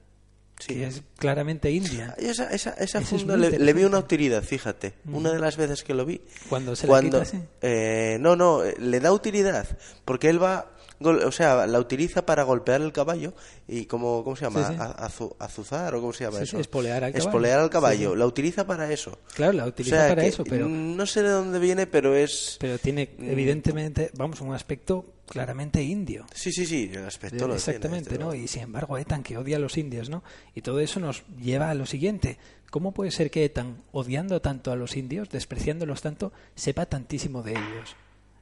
[0.59, 0.69] Sí.
[0.75, 2.15] que es claramente india.
[2.19, 4.95] Y Esa, esa, esa Eso es funda muy le, le vi una utilidad, fíjate.
[5.05, 6.23] Una de las veces que lo vi.
[6.49, 7.45] Cuando se cuando, la quita, sí.
[7.61, 9.67] eh, no, no, eh, le da utilidad.
[10.07, 10.71] Porque él va.
[11.01, 13.35] O sea, la utiliza para golpear el caballo
[13.69, 14.67] y como, ¿cómo se llama?
[14.69, 14.79] Sí, sí.
[14.81, 16.59] Azu- azuzar o cómo se llama Sí, eso.
[16.59, 17.29] espolear al caballo.
[17.29, 18.15] Espolear al caballo.
[18.17, 19.19] La utiliza para eso.
[19.35, 20.69] Claro, la O utiliza sea, para eso, pero...
[20.69, 22.57] No sé de dónde viene, pero es.
[22.61, 23.31] Pero tiene, Mm.
[23.31, 26.25] evidentemente, vamos, un aspecto claramente indio.
[26.33, 28.35] Sí, sí, sí, el aspecto lo tiene, Exactamente, desde ¿no?
[28.35, 30.23] Y sin embargo, Ethan, que odia a los indios, ¿no?
[30.55, 32.39] Y todo eso nos lleva a lo siguiente.
[32.71, 37.53] ¿Cómo puede ser que Ethan, odiando tanto a los indios, despreciándolos tanto, sepa tantísimo de
[37.53, 37.97] ellos?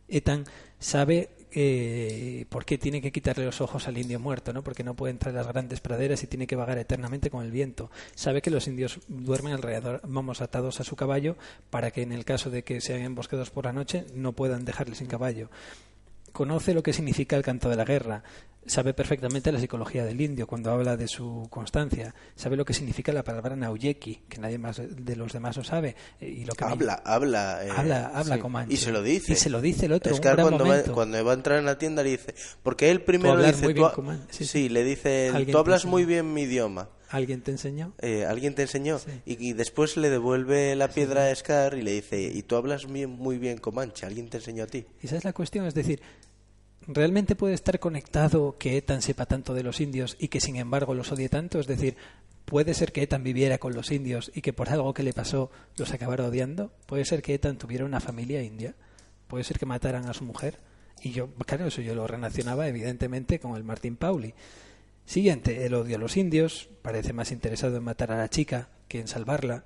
[0.08, 0.44] Ethan
[0.78, 4.62] sabe eh, por qué tiene que quitarle los ojos al indio muerto, ¿no?
[4.62, 7.50] Porque no puede entrar en las grandes praderas y tiene que vagar eternamente con el
[7.50, 7.90] viento.
[8.14, 11.36] Sabe que los indios duermen alrededor, vamos, atados a su caballo
[11.70, 14.94] para que en el caso de que sean emboscados por la noche no puedan dejarle
[14.94, 15.48] sin caballo
[16.34, 18.24] conoce lo que significa el canto de la guerra,
[18.66, 23.12] sabe perfectamente la psicología del indio cuando habla de su constancia, sabe lo que significa
[23.12, 26.64] la palabra nauyeki, que nadie más de los demás lo sabe, eh, y lo que
[26.64, 27.64] me- Habla, habla.
[27.64, 28.40] eh, habla, habla sí.
[28.40, 28.74] Comanche.
[28.74, 29.32] Y se lo dice.
[29.32, 31.58] Y se lo dice el otro, un Scar gran cuando va, cuando va a entrar
[31.58, 34.84] en la tienda le dice, porque él primero le dice, tú bien sí, sí, le
[34.84, 36.88] dice, tú hablas muy bien mi idioma.
[37.10, 37.92] ¿Alguien te enseñó?
[38.00, 39.10] Eh, alguien te enseñó Sí.
[39.24, 42.90] y, y después le devuelve la piedra a Scar y le dice y tú hablas
[42.90, 46.00] bien- muy bien Comanche alguien te enseñó a ti Esa es la cuestión, es decir,
[46.86, 50.94] ¿realmente puede estar conectado que Ethan sepa tanto de los indios y que sin embargo
[50.94, 51.60] los odie tanto?
[51.60, 51.96] Es decir,
[52.44, 55.50] ¿puede ser que Ethan viviera con los indios y que por algo que le pasó
[55.76, 56.72] los acabara odiando?
[56.86, 58.74] ¿Puede ser que Ethan tuviera una familia india?
[59.28, 60.58] ¿Puede ser que mataran a su mujer?
[61.02, 64.34] Y yo, claro, eso yo lo relacionaba evidentemente con el Martín Pauli.
[65.06, 69.00] Siguiente, el odio a los indios, parece más interesado en matar a la chica que
[69.00, 69.64] en salvarla.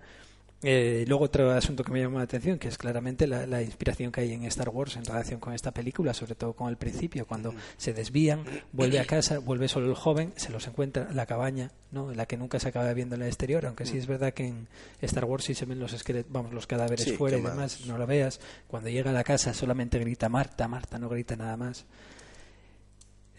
[0.60, 4.10] Eh, luego otro asunto que me llamó la atención, que es claramente la, la inspiración
[4.10, 7.26] que hay en Star Wars en relación con esta película, sobre todo con el principio,
[7.26, 11.70] cuando se desvían, vuelve a casa, vuelve solo el joven, se los encuentra la cabaña,
[11.92, 12.12] ¿no?
[12.12, 14.66] la que nunca se acaba viendo en el exterior, aunque sí es verdad que en
[15.00, 17.96] Star Wars sí se ven los esqueletos, vamos, los cadáveres Sí, fuera y demás, no
[17.96, 18.40] lo veas.
[18.66, 21.86] Cuando llega a la casa solamente grita Marta, Marta, no grita nada más.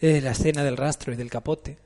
[0.00, 1.76] Eh, la escena del rastro y del capote,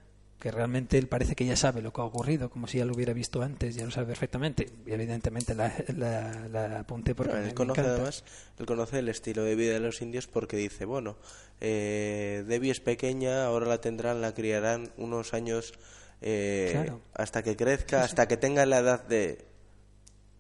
[0.44, 2.92] que realmente él parece que ya sabe lo que ha ocurrido, como si ya lo
[2.92, 4.68] hubiera visto antes, ya lo sabe perfectamente.
[4.86, 7.94] Y evidentemente la, la, la apunté porque me- él me conoce encanta.
[7.96, 8.24] además
[8.58, 11.16] él conoce el estilo de vida de los indios porque dice bueno
[11.62, 15.72] eh, Debbie es pequeña ahora la tendrán la criarán unos años
[16.20, 17.00] eh, Claro.
[17.14, 19.46] hasta que crezca hasta que tenga la edad de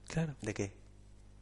[0.08, 0.72] Claro, de qué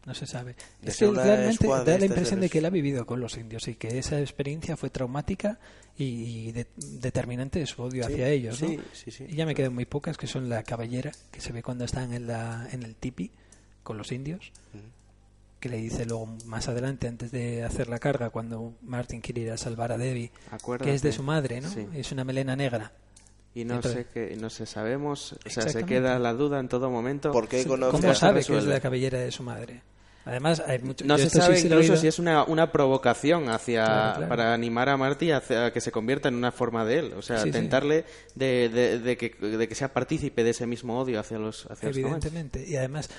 [0.05, 0.57] no se sabe.
[0.81, 3.69] De es que realmente da la impresión de que él ha vivido con los indios
[3.69, 5.59] y que esa experiencia fue traumática
[5.97, 8.61] y de- determinante de su odio Sí, hacia ellos.
[8.63, 8.69] ¿no?
[8.69, 9.27] sí, sí, sí.
[9.29, 12.13] Y ya me quedan muy pocas, que son la cabellera, que se ve cuando están
[12.13, 13.31] en, la, en el tipi
[13.83, 14.53] con los indios.
[15.61, 19.51] que le dice luego más adelante, antes de hacer la carga, cuando Martin quiere ir
[19.53, 20.91] a salvar a Debbie, Acuérdate.
[20.91, 21.71] que es de su madre, ¿no?
[21.71, 21.87] Sí.
[21.95, 22.91] Es una melena negra.
[23.55, 26.69] Y no Entonces- sé qué, no sé, sabemos, o sea, se queda la duda en
[26.69, 27.31] todo momento.
[27.31, 29.83] ¿Por qué conoce ¿Cómo sabe que es la cabellera de su madre?
[30.25, 31.05] Además, hay mucho...
[31.05, 34.29] No se sí sabe incluso si es una, una provocación hacia Claro, claro.
[34.29, 37.39] para animar a Marty hacia que se convierta en una forma de él, o sea,
[37.39, 37.51] Sí, sí.
[37.53, 38.05] tentarle
[38.37, 41.89] de, de- de que, de que sea partícipe de ese mismo odio hacia los hacia
[41.89, 41.97] los.
[41.97, 42.65] Evidentemente.
[42.69, 43.11] Y además,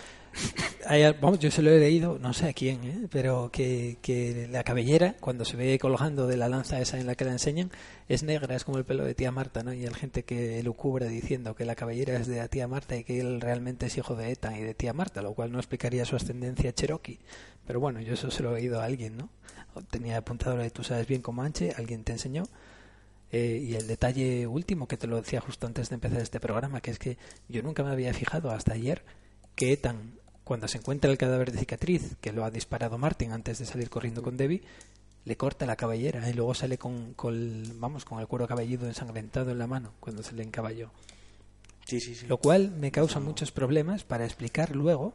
[0.87, 3.07] hay vamos, yo se lo he leído, no sé a quién, ¿eh?
[3.11, 7.25] pero que, la cabellera, cuando se ve colgando de la lanza esa en la que
[7.25, 7.71] la enseñan,
[8.07, 9.73] es negra, es como el pelo de tía Marta, ¿no?
[9.73, 13.03] Y hay gente que lucubra diciendo que la cabellera es de la tía Marta y
[13.03, 16.05] que él realmente es hijo de Ethan y de tía Marta, lo cual no explicaría
[16.05, 17.19] su ascendencia cherokee.
[17.65, 19.29] Pero bueno, yo eso se lo he oído a alguien, ¿no?
[19.89, 22.43] Tenía apuntado lo de tú sabes bien Comanche, alguien te enseñó.
[23.31, 26.81] Eh, y el detalle último que te lo decía justo antes de empezar este programa,
[26.81, 27.17] que es que
[27.49, 29.03] yo nunca me había fijado hasta ayer
[29.55, 33.60] que Ethan, cuando se encuentra el cadáver de cicatriz, que lo ha disparado Martin antes
[33.60, 34.63] de salir corriendo con Debbie,
[35.25, 38.88] le corta la cabellera y luego sale con, con el, vamos, con el cuero cabelludo
[38.88, 40.91] ensangrentado en la mano cuando se le encaballó.
[41.86, 42.27] Sí, sí, sí.
[42.27, 45.13] Lo cual me causa muchos problemas para explicar luego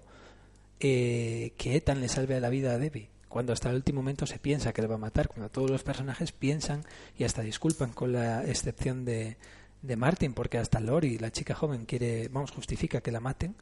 [0.80, 3.10] eh, que Ethan le salve la vida a Debbie.
[3.28, 5.82] Cuando hasta el último momento se piensa que le va a matar, cuando todos los
[5.82, 6.84] personajes piensan
[7.18, 9.36] y hasta disculpan con la excepción de,
[9.82, 13.54] de Martin, porque hasta Lori, la chica joven, quiere, vamos, justifica que la maten,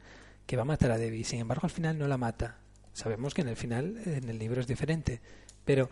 [0.47, 1.23] que va a matar a Debbie.
[1.23, 2.57] Sin embargo, al final no la mata.
[2.93, 5.21] Sabemos que en el final, en el libro es diferente,
[5.63, 5.89] pero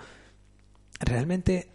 [1.00, 1.68] realmente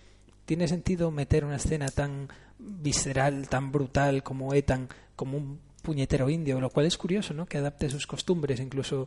[0.44, 6.60] tiene sentido meter una escena tan visceral, tan brutal como Ethan, como un puñetero indio,
[6.60, 7.46] lo cual es curioso, ¿no?
[7.46, 9.06] Que adapte sus costumbres, incluso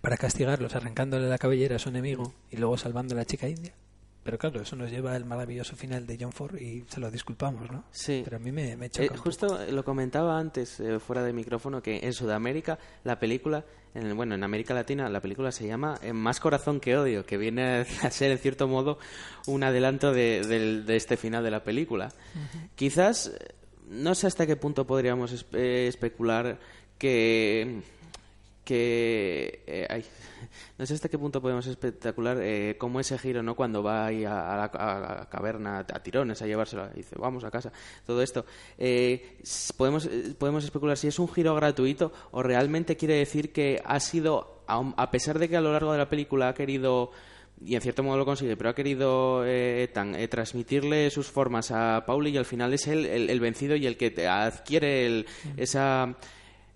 [0.00, 3.74] para castigarlos, arrancándole la cabellera a su enemigo y luego salvando a la chica india.
[4.26, 7.70] Pero claro, eso nos lleva al maravilloso final de John Ford y se lo disculpamos,
[7.70, 7.84] ¿no?
[7.90, 8.20] Sí.
[8.24, 9.04] Pero a mí me, me choca.
[9.04, 9.22] Eh, poco.
[9.22, 14.34] justo lo comentaba antes eh, fuera de micrófono que en Sudamérica la película, en bueno,
[14.34, 18.10] en América Latina la película se llama eh, Más corazón que odio, que viene a
[18.10, 18.98] ser en cierto modo
[19.46, 22.12] un adelanto de, del- de este final de la película.
[22.74, 23.54] Quizás, eh,
[23.88, 26.58] no sé hasta qué punto podríamos espe- eh, especular
[26.98, 27.82] que
[28.66, 30.04] que eh, ay,
[30.78, 34.24] no sé hasta qué punto podemos espectacular eh, cómo ese giro no cuando va ahí
[34.24, 37.72] a, a la a la caverna a tirones a llevárselo y dice vamos a casa
[38.04, 38.44] todo esto.
[38.76, 39.38] Eh,
[39.76, 44.00] podemos eh, podemos especular si es un giro gratuito o realmente quiere decir que ha
[44.00, 47.12] sido a pesar de que a lo largo de la película ha querido
[47.64, 51.70] y en cierto modo lo consigue, pero ha querido eh, Ethan, eh, transmitirle sus formas
[51.70, 55.26] a Pauli y al final es él el, el vencido y el que adquiere el-
[55.56, 56.14] esa eh,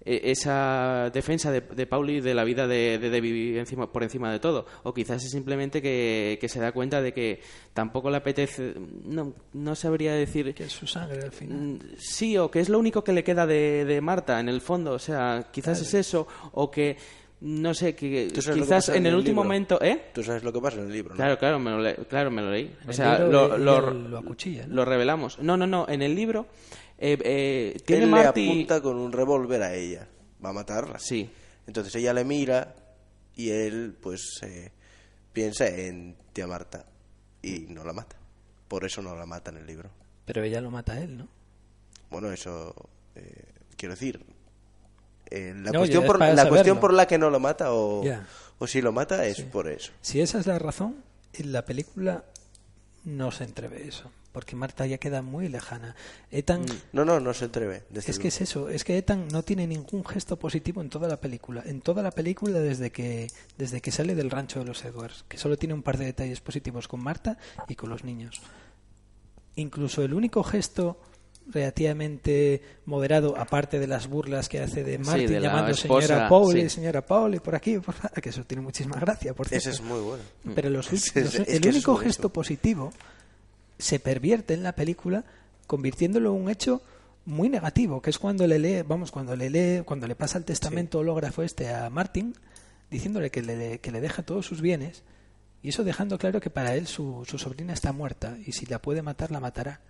[0.05, 4.39] esa defensa de, de Pauli de la vida de, de Debbie encima, por encima de
[4.41, 4.67] todo.
[4.83, 7.41] O quizás es simplemente que, que se da cuenta de que
[7.75, 8.75] tampoco le apetece.
[9.05, 10.55] No, no sabría decir.
[10.55, 11.59] Que es su sangre al final.
[11.59, 14.61] Mm, Sí, o que es lo único que le queda de, de Marta en el
[14.61, 14.93] fondo.
[14.93, 16.27] O sea, quizás es eso.
[16.53, 16.97] O que.
[17.43, 19.45] No sé, que ¿Tú sabes lo que quizás en el último libro?
[19.45, 19.79] momento.
[19.83, 20.09] ¿Eh?
[20.13, 21.17] Tú sabes lo que pasa en el libro, ¿no?
[21.17, 22.71] Claro, claro, me lo, le- claro, me lo leí.
[22.87, 24.75] O sea, lo, lo, lo acuchilla, ¿no?
[24.75, 25.39] lo revelamos.
[25.39, 25.87] No, no, no.
[25.89, 26.47] En el libro.
[27.03, 28.45] Eh, eh, tiene Él Marty.
[28.47, 30.07] le apunta con un revólver a ella.
[30.45, 30.99] Va a matarla.
[30.99, 31.31] Sí.
[31.67, 32.75] Entonces ella le mira
[33.35, 34.71] y él, pues, eh,
[35.33, 36.85] piensa en tía Marta
[37.43, 38.17] y no la mata.
[38.69, 39.91] Por eso no la mata en el libro.
[40.27, 41.29] Pero ella lo mata a él, ¿no?
[42.11, 42.75] Bueno, eso
[43.15, 43.45] eh,
[43.77, 44.25] quiero decir.
[45.31, 48.05] eh, la No, cuestión, por, la cuestión por la que no lo mata o,
[48.59, 49.43] o si lo mata es Sí.
[49.45, 49.93] por eso.
[50.03, 50.97] Si esa es la razón,
[51.33, 52.25] en la película
[53.05, 54.11] no se entrevé eso.
[54.33, 55.97] Porque Marta ya queda muy lejana.
[56.31, 56.64] Ethan.
[56.93, 57.83] No, no, no se atreve.
[57.93, 61.16] Es que es eso, es que Ethan no tiene ningún gesto positivo en toda la
[61.21, 61.62] película.
[61.66, 63.27] En toda la película desde que,
[63.59, 66.40] desde que sale del rancho de los Edwards, que solo tiene un par de detalles
[66.40, 68.40] positivos con Marta y con los niños.
[69.57, 71.01] Incluso el único gesto
[71.49, 76.62] relativamente moderado, aparte de las burlas que hace de Martin de llamando esposa, señora Pauli,
[76.62, 76.71] sí.
[76.71, 79.69] señora Pauli, por aquí, por que eso tiene muchísima gracia, por cierto.
[79.69, 80.23] Ese es muy bueno.
[80.55, 82.93] Pero los, los- es- es el único gesto positivo
[83.81, 85.25] se pervierte en la película
[85.66, 86.83] convirtiéndolo en un hecho
[87.25, 90.45] muy negativo, que es cuando le lee, vamos, cuando le lee, cuando le pasa el
[90.45, 92.35] testamento hológrafo este a Martin,
[92.90, 95.03] diciéndole que le, que le deja todos sus bienes,
[95.62, 98.81] y eso dejando claro que para él su, su sobrina está muerta, y si la
[98.81, 99.81] puede matar, la matará.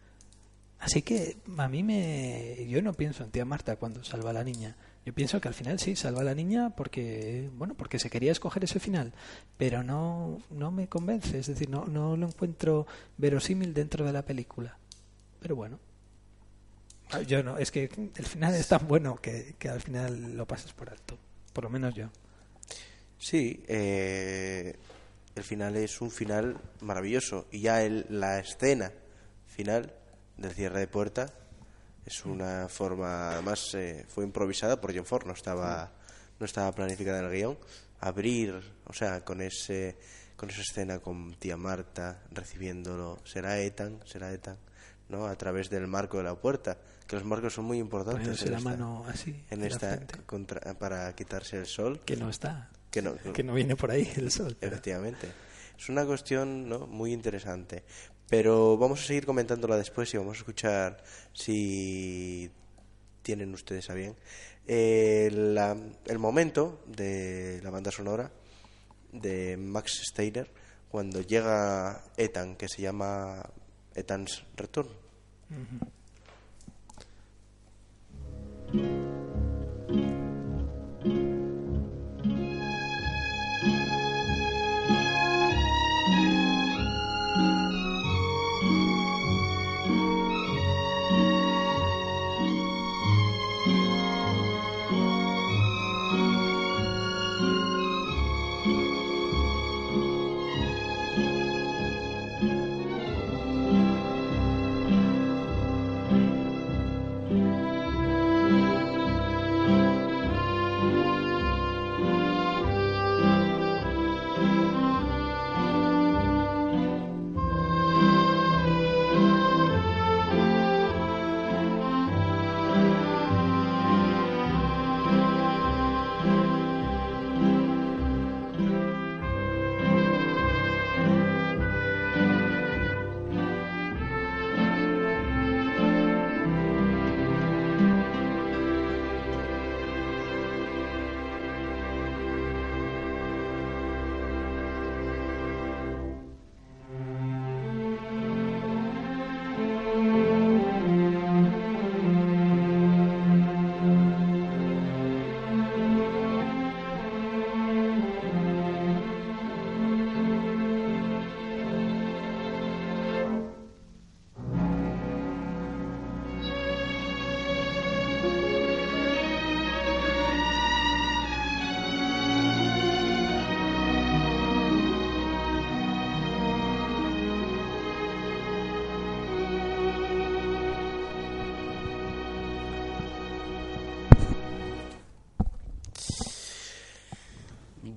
[0.81, 2.67] Así que a mí me...
[2.69, 4.77] Yo no pienso en tía Marta cuando salva a la niña.
[5.05, 8.33] Yo pienso que al final sí, salva a la niña porque, bueno, porque se quería
[8.33, 9.13] escoger ese final.
[9.57, 12.87] Pero no, no me convence, es decir, no, no lo encuentro
[13.17, 14.77] verosímil dentro de la película.
[15.41, 15.79] Pero bueno.
[17.13, 20.47] Ah, Yo no, es que el final es tan bueno que, que al final lo
[20.47, 21.19] pasas por alto.
[21.53, 22.09] Por lo menos yo.
[23.19, 24.77] Sí, eh,
[25.35, 27.47] el final es un final maravilloso.
[27.51, 28.93] Y ya el, la escena
[29.47, 29.93] final
[30.37, 31.33] del cierre de puerta
[32.11, 35.93] es una forma, además eh, fue improvisada por John Ford, no estaba,
[36.39, 37.59] no estaba planificada en el guion.
[38.01, 39.97] Abrir, o sea, con ese
[40.37, 44.57] con esa escena con tía Marta recibiéndolo, será Ethan, será Ethan,
[45.11, 45.27] ¿no?
[45.27, 48.57] A través del marco de la puerta, que los marcos son muy importantes en la
[48.59, 52.71] esta- mano así, en esta contra- para quitarse el sol, Que no está.
[52.91, 54.57] que no, Que no viene por ahí el sol.
[54.59, 55.29] pero- efectivamente.
[55.79, 56.87] Es una cuestión ¿no?
[56.87, 57.85] muy interesante.
[58.31, 61.03] Pero vamos a seguir comentándola después y vamos a escuchar
[61.35, 62.51] si
[63.23, 64.17] tienen ustedes a bien
[64.67, 65.27] eh,
[66.07, 68.31] el momento de la banda sonora
[69.13, 70.49] de Max Steiner
[70.89, 73.43] cuando llega Ethan, que se llama
[73.95, 74.89] Ethan's Return.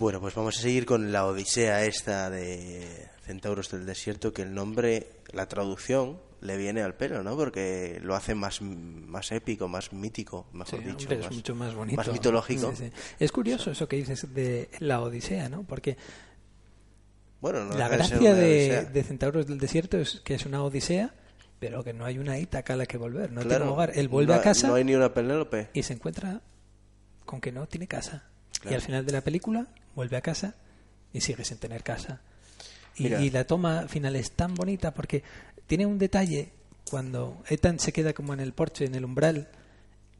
[0.04, 4.54] Bueno, pues vamos a seguir con la odisea esta de Centauros del Desierto, que el
[4.54, 7.38] nombre, la traducción, le viene al pelo, ¿no?
[7.38, 10.97] Porque lo hace más, más épico, más mítico, mejor Sí, dicho.
[11.06, 11.95] hombre, es más- mucho más bonito.
[11.95, 12.72] Más mitológico.
[12.76, 12.91] Sí, sí.
[13.18, 15.64] Es curioso eso que dices de la Odisea, ¿no?
[15.64, 15.95] Porque
[17.39, 21.14] Bueno, no la gracia de, de Centauros del Desierto es que es una Odisea,
[21.62, 23.93] pero que no hay una Ítaca a la que volver, no tiene Claro, un hogar.
[23.95, 25.70] Él vuelve no- a casa No hay ni una Penélope.
[25.74, 26.41] y se encuentra
[27.26, 28.26] con que no tiene casa.
[28.70, 30.55] Y al final de la película vuelve a casa
[31.13, 32.21] y sigue sin tener casa.
[32.95, 35.23] Y, la toma final es tan bonita porque
[35.65, 36.51] tiene un detalle
[36.89, 39.47] cuando Ethan se queda como en el porche, en el umbral,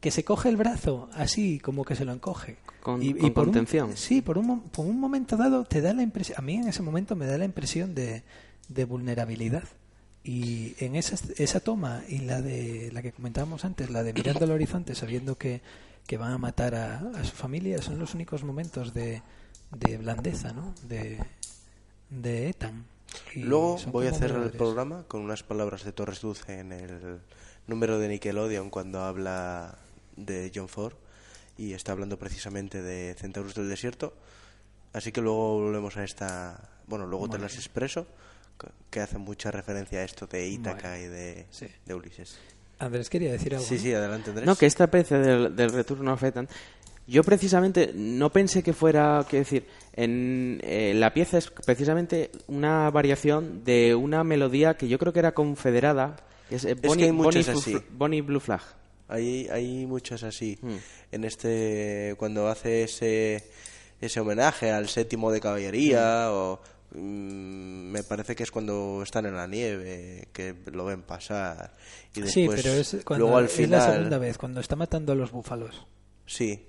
[0.00, 2.56] que se coge el brazo así como que se lo encoge.
[2.82, 3.96] Con- y, con por un- contención.
[3.96, 6.68] sí, por un, mo- por un momento dado te da la impresión, a mí en
[6.68, 8.24] ese momento me da la impresión de,
[8.68, 9.64] de vulnerabilidad.
[10.24, 14.44] Y en esa, esa toma y la de la que comentábamos antes, la de mirando
[14.46, 15.60] al horizonte sabiendo que,
[16.06, 19.22] que van a matar a, a su familia, son los únicos momentos de,
[19.74, 20.74] de blandeza, ¿no?
[20.88, 21.18] De,
[22.10, 22.84] de Ethan.
[23.34, 27.20] Y Luego voy a cerrar el programa con unas palabras de Torres Dulce en el
[27.66, 29.78] número de Nickelodeon cuando habla
[30.16, 30.94] de John Ford
[31.56, 34.14] y está hablando precisamente de Centauros del Desierto.
[34.92, 36.70] Así que luego volvemos a esta.
[36.86, 38.06] Bueno, luego te las expreso,
[38.90, 41.02] que- hace mucha referencia a esto de Ítaca Vale.
[41.04, 41.66] y de, Sí.
[41.84, 42.38] de Ulises.
[42.78, 43.66] Andrés quería decir algo.
[43.66, 43.80] Sí, ¿no?
[43.80, 44.46] sí, adelante, Andrés.
[44.46, 46.48] No, que esta especie del, del Return of Ethan,
[47.06, 52.90] yo precisamente no pensé que fuera, que decir, en eh, la pieza es precisamente una
[52.90, 56.16] variación de una melodía que yo creo que era confederada,
[56.48, 57.76] que es, eh, que Bonnie, hay muchas Bonnie así.
[57.90, 58.62] Bonnie Blue Flag.
[59.08, 60.58] Hay, hay muchas así.
[60.62, 60.76] Hmm.
[61.12, 63.50] En este, cuando hace ese,
[64.00, 66.60] ese homenaje al séptimo de caballería, o
[66.92, 71.74] mm, me parece que es cuando están en la nieve, que lo ven pasar.
[72.14, 75.16] Y Sí, pero es cuando luego al es la segunda vez, cuando está matando a
[75.16, 75.86] los búfalos.
[76.24, 76.66] Sí.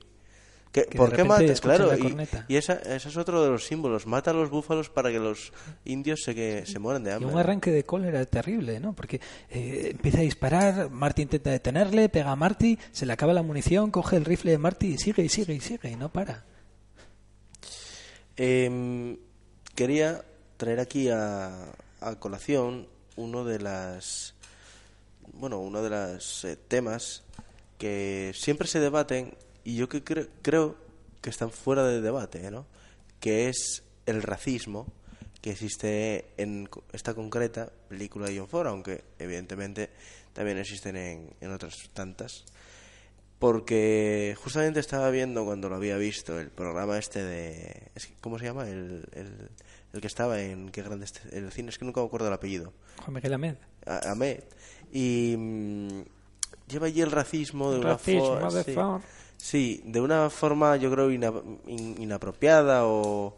[0.76, 1.54] ¿Qué- Que ¿Por qué repente mata?
[1.54, 4.06] escuchan Claro, la y, y esa, ese es otro de los símbolos.
[4.08, 5.54] Mata a los búfalos para que los
[5.86, 7.32] indios se, que, se mueran de Y hambre.
[7.32, 8.92] un arranque de cólera terrible, ¿no?
[8.94, 13.42] Porque eh, empieza a disparar, Marty intenta detenerle, pega a Marty, se le acaba la
[13.42, 16.44] munición, coge el rifle de Marty y sigue y sigue y sigue y no para.
[18.38, 19.18] Em,
[19.76, 20.24] quería
[20.58, 21.72] traer aquí a,
[22.02, 24.34] a colación uno de las
[25.34, 27.24] bueno uno de los eh, temas
[27.78, 29.34] que siempre se debaten
[29.66, 30.78] y yo que cre- creo
[31.22, 32.66] que están fuera de debate ¿no?
[33.20, 34.88] que es el racismo
[35.42, 39.90] que existe en esta concreta película de John Ford, aunque evidentemente
[40.34, 42.46] también existen en, en otras tantas.
[43.40, 47.92] Porque justamente estaba viendo cuando lo había visto el programa este de...
[48.22, 48.68] ¿Cómo se llama?
[48.68, 49.50] El, el,
[49.94, 50.70] el que estaba en...
[50.70, 51.70] ¿Qué grande este- el cine?
[51.70, 52.74] Es que nunca me acuerdo el apellido.
[53.04, 53.56] Juan Miguel Ahmed.
[53.86, 54.40] A- Ahmed.
[54.92, 56.02] Y mm,
[56.68, 58.64] lleva allí el racismo de Racismo una forma...
[58.64, 59.02] de Ford.
[59.38, 61.34] Sí, de una forma yo creo ina-
[61.68, 63.36] in- inapropiada o,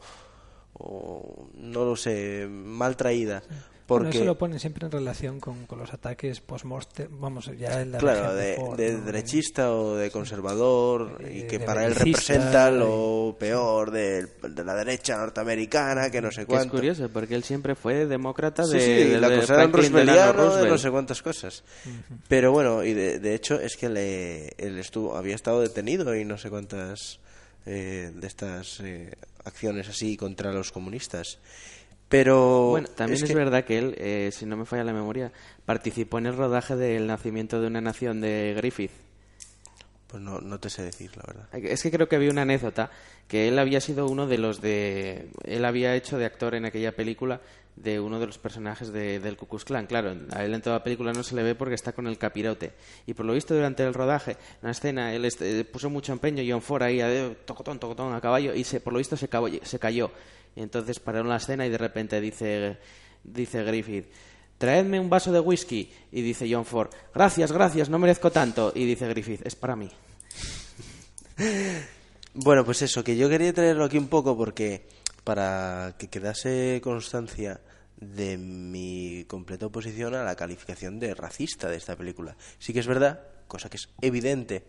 [0.74, 3.44] o no lo sé, mal traída.
[3.88, 7.82] Bueno, Porque, eso lo ponen siempre en relación con, con los ataques post-mortem, vamos, ya
[7.82, 9.06] en la claro, de, de ¿no?
[9.06, 14.64] derechista o de conservador y Eh, que de para él representa lo peor del- de,
[14.66, 16.74] la derecha norteamericana, que no sé Que es cuánto.
[16.76, 20.70] curioso, porque él siempre fue demócrata Sí, de, sí, de- la de Delano Rooseveltiano de
[20.70, 21.64] no sé cuántas cosas.
[22.28, 26.26] Pero bueno, y de, de hecho es que le, él estuvo, había estado detenido y
[26.26, 27.20] no sé cuántas
[27.66, 29.14] eh, de estas eh,
[29.46, 31.40] acciones así contra los comunistas.
[32.10, 35.32] Pero Bueno, también es, que- verdad que él, eh, si no me falla la memoria,
[35.66, 38.92] participó en el rodaje del nacimiento de una nación de Griffith.
[40.08, 41.50] Pues no, no te sé decir, la verdad.
[41.54, 42.90] Es que creo que había una anécdota
[43.28, 45.28] que él había sido uno de los de...
[45.44, 47.42] Él había hecho de actor en aquella película
[47.76, 49.86] de uno de los personajes de- del Ku Klux Klan.
[49.86, 52.18] Claro, a él en toda la película no se le ve porque está con el
[52.18, 52.72] capirote.
[53.06, 56.42] Y por lo visto durante el rodaje, en una escena, él este, puso mucho empeño,
[56.48, 59.28] John Ford ahí, a, tocotón, tocotón, a caballo, y se, por lo visto se,
[59.64, 60.10] se cayó.
[60.58, 62.80] Y entonces pararon la escena y de repente dice,
[63.24, 64.08] dice Griffith,
[64.58, 65.92] traedme un vaso de whisky.
[66.12, 68.72] Y dice John Ford, gracias, gracias, no merezco tanto.
[68.74, 69.90] Y dice Griffith, es para mí.
[72.40, 74.86] Bueno, pues eso, que yo quería traerlo aquí un poco porque
[75.24, 77.60] para que quedase constancia
[78.00, 82.38] de mi completa oposición a la calificación de racista de esta película.
[82.60, 84.66] Sí que es verdad, cosa que es evidente,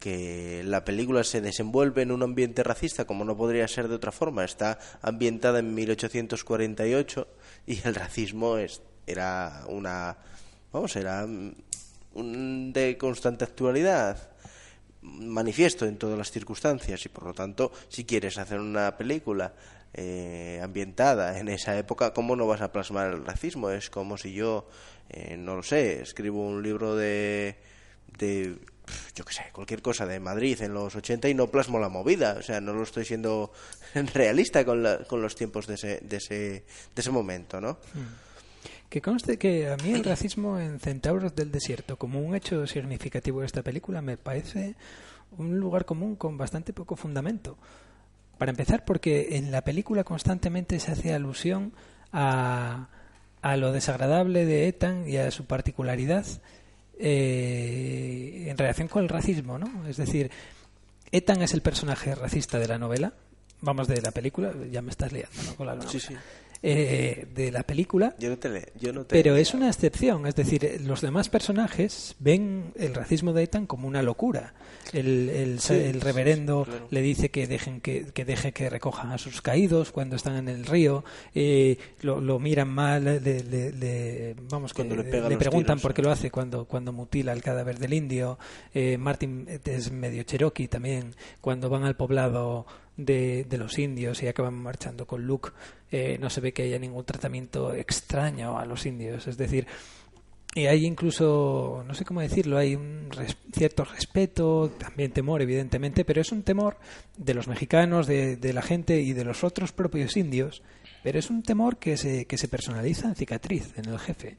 [0.00, 4.10] que la película se desenvuelve en un ambiente racista como no podría ser de otra
[4.10, 4.44] forma.
[4.44, 7.28] Está ambientada en 1848
[7.66, 10.16] y el racismo es, era una...
[10.72, 11.26] Vamos, era
[12.14, 14.30] un de constante actualidad
[15.02, 19.54] manifiesto en todas las circunstancias y por lo tanto si quieres hacer una película
[19.94, 24.32] eh, ambientada en esa época cómo no vas a plasmar el racismo es como si
[24.32, 24.68] yo
[25.08, 27.56] eh, no lo sé escribo un libro de
[28.18, 28.58] de
[29.14, 32.36] yo qué sé cualquier cosa de Madrid en los 80 y no plasmo la movida.
[32.38, 33.52] O sea no lo estoy siendo
[34.14, 36.64] realista con, la- con los tiempos de ese, de ese de
[36.96, 37.78] ese momento no
[38.88, 43.40] Que conste que a mí el racismo en Centauros del Desierto, como un hecho significativo
[43.40, 44.74] de esta película, me parece
[45.38, 47.56] un lugar común con bastante poco fundamento.
[48.36, 51.72] Para empezar, porque en la película constantemente se hace alusión
[52.10, 52.88] a,
[53.42, 56.26] a lo desagradable de Ethan y a su particularidad
[57.00, 59.86] eh, en relación con el racismo, ¿no?
[59.88, 60.30] Es decir,
[61.10, 63.14] Ethan es el personaje racista de la novela,
[63.60, 65.56] vamos, de la película, ya me estás liando, ¿no?
[65.56, 65.90] Con la novela.
[65.90, 66.14] Sí, sí.
[66.62, 70.26] Eh, de la película, yo no te le- yo no te pero es una excepción,
[70.26, 74.52] es decir, eh, los demás personajes ven el racismo de Ethan como una locura.
[74.92, 76.86] El, el, Sí, el reverendo sí, claro.
[76.90, 80.48] le dice que dejen que, que deje que recojan a sus caídos cuando están en
[80.50, 81.02] el río,
[81.34, 85.04] eh, lo, lo miran mal, le, le- le- vamos, que Cuando le
[85.38, 88.38] preguntan tiros, por qué lo hace cuando, cuando mutila el cadáver del indio.
[88.74, 92.66] Eh, Martin es medio cherokee también, cuando van al poblado
[93.04, 95.50] de, los indios y acaban marchando con Luke,
[95.90, 99.26] eh, no se ve que haya ningún tratamiento extraño a los indios.
[99.26, 99.66] Es decir,
[100.54, 106.04] y hay incluso, no sé cómo decirlo, hay un res- cierto respeto, también temor, evidentemente,
[106.04, 106.78] pero es un temor
[107.16, 110.62] de los mexicanos, de, de la gente y de los otros propios indios,
[111.02, 114.38] pero es un temor que se, que se personaliza en cicatriz, en el jefe.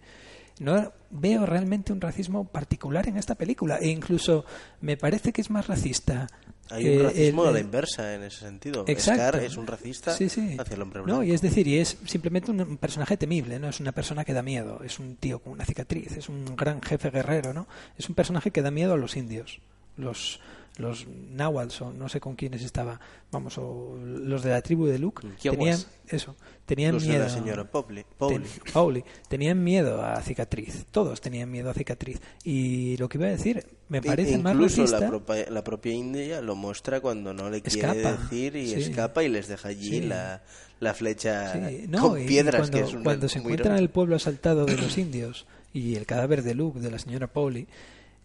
[0.60, 4.46] No veo realmente un racismo particular en esta película, e incluso
[4.82, 6.28] me parece que es más racista.
[6.72, 9.22] Hay eh, un racismo el- a la el- inversa en ese sentido Exacto.
[9.22, 10.56] Scar es un racista Sí, sí.
[10.60, 13.70] hacia el hombre No, blanco y es decir, y es simplemente un personaje temible, no
[13.70, 16.82] es una persona que da miedo, es un tío con una cicatriz, es un gran
[16.82, 17.68] jefe guerrero, ¿no?
[17.98, 19.60] Es un personaje que da miedo a los indios,
[19.98, 20.40] los
[20.78, 23.00] los náhuatl o no sé con quiénes estaba,
[23.32, 25.58] vamos, o los de la tribu de Luke, Kiowas.
[25.60, 27.24] tenían eso, tenían Los de miedo.
[27.24, 28.44] la señora Ten-.
[28.74, 32.20] Pauli, tenían miedo a cicatriz, todos tenían miedo a cicatriz.
[32.44, 35.00] Y lo que iba a decir, me E- parece más incluso racista.
[35.02, 38.74] la, propia, la propia India lo muestra cuando no le quiere Escapa, decir y sí.
[38.82, 40.02] escapa y les deja allí Sí.
[40.02, 40.42] la,
[40.80, 43.84] la flecha Sí, no, con piedras cuando, que es un- cuando se encuentran irónico.
[43.84, 47.68] el pueblo asaltado de los indios y el cadáver de Luke, de la señora Pauli,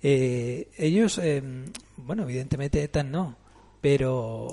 [0.09, 1.43] eh, ellos, eh,
[1.97, 3.37] bueno, evidentemente Ethan no,
[3.81, 4.53] pero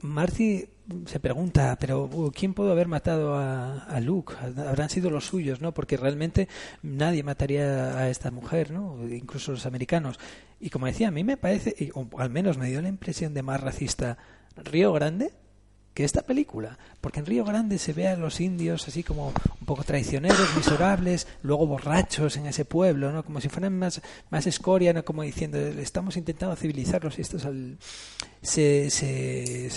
[0.00, 0.64] Marty
[1.04, 4.32] se pregunta, pero uh, ¿quién pudo haber matado a, a Luke?
[4.40, 5.74] Habrán sido los suyos, ¿no?
[5.74, 6.48] Porque realmente
[6.82, 9.06] nadie mataría a esta mujer, ¿no?
[9.06, 10.18] Incluso los americanos.
[10.58, 13.42] Y como decía, a mí me parece, o al menos me dio la impresión de
[13.42, 14.16] más racista
[14.56, 15.34] Río Grande
[15.94, 19.28] que esta película, porque en Río Grande se ve a los indios así como
[19.60, 23.24] un poco traicioneros, miserables, luego borrachos en ese pueblo, ¿no?
[23.24, 25.04] Como si fueran más, más escoria, ¿no?
[25.04, 27.76] Como diciendo, estamos intentando civilizarlos y estos al,
[28.40, 29.68] se, se,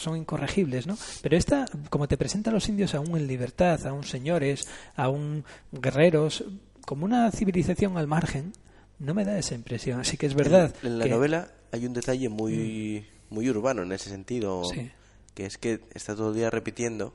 [0.00, 0.98] son incorregibles, ¿no?
[1.22, 6.44] Pero esta, como te presenta a los indios aún en libertad, aún señores, aún guerreros,
[6.84, 8.52] como una civilización al margen,
[8.98, 10.00] no me da esa impresión.
[10.00, 10.74] Así que es verdad.
[10.82, 11.14] En, en la que- Mm.
[11.14, 14.90] novela hay un detalle muy, muy urbano en ese sentido, Sí.
[15.34, 17.14] Que es que está todo el día repitiendo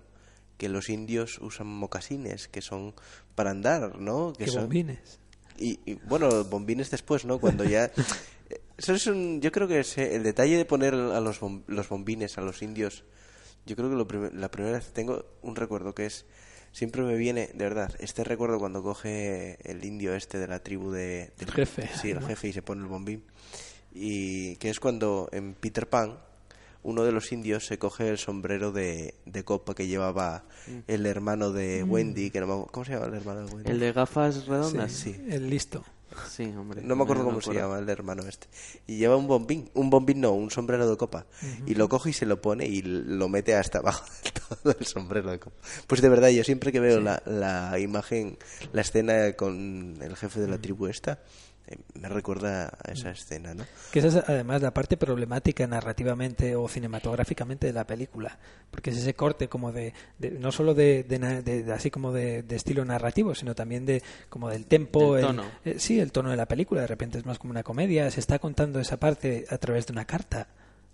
[0.57, 2.95] que los indios usan mocasines, que son
[3.36, 4.34] para andar, ¿no?
[4.34, 5.20] que son, bombines.
[5.59, 7.39] Y, y, bueno, bombines después, ¿no?
[7.39, 7.91] Cuando ya...
[8.78, 11.89] Eso es un, yo creo que es, el detalle de poner a los, bom- los
[11.89, 13.03] bombines a los indios,
[13.65, 16.26] yo creo que lo prim- la primera vez tengo un recuerdo que es,
[16.72, 20.91] siempre me viene, de verdad, este recuerdo cuando coge el indio este de la tribu
[20.91, 21.32] de...
[21.38, 22.28] del El jefe, Sí, el ¿no?
[22.28, 23.24] jefe y se pone el bombín.
[23.91, 26.20] Y que es cuando en Peter Pan
[26.84, 30.80] uno de los indios se coge el sombrero de, de copa que llevaba Mm.
[30.88, 33.72] el hermano de Wendy, que no me acuerdo- ¿Cómo se llama el hermano de Wendy?
[33.72, 34.92] El de gafas redondas.
[34.92, 35.22] Sí, sí.
[35.30, 35.84] El listo.
[36.30, 36.82] Sí, hombre.
[36.82, 38.48] No me acuerdo cómo se llama el hermano este.
[38.88, 41.26] Y lleva un bombín, un bombín no, un sombrero de copa.
[41.66, 44.86] Y lo coge y se lo pone y lo mete hasta abajo del todo el
[44.86, 45.56] sombrero de copa.
[45.86, 48.38] Pues de verdad, yo siempre que veo la, la imagen,
[48.72, 51.20] la escena con el jefe de la tribu esta,
[51.95, 53.65] me recuerda a esa escena, ¿no?
[53.91, 58.38] Que esa es además la parte problemática narrativamente o cinematográficamente de la película.
[58.72, 61.89] Porque es ese corte como de, de- no solo de, de na- de- de- así
[61.91, 65.15] como de, de estilo narrativo, sino también de como del tempo.
[65.15, 65.43] Del el- tono.
[65.65, 66.82] eh, sí, el tono de la película.
[66.82, 68.09] De repente es más como una comedia.
[68.11, 70.47] Se está contando esa parte a través de una carta.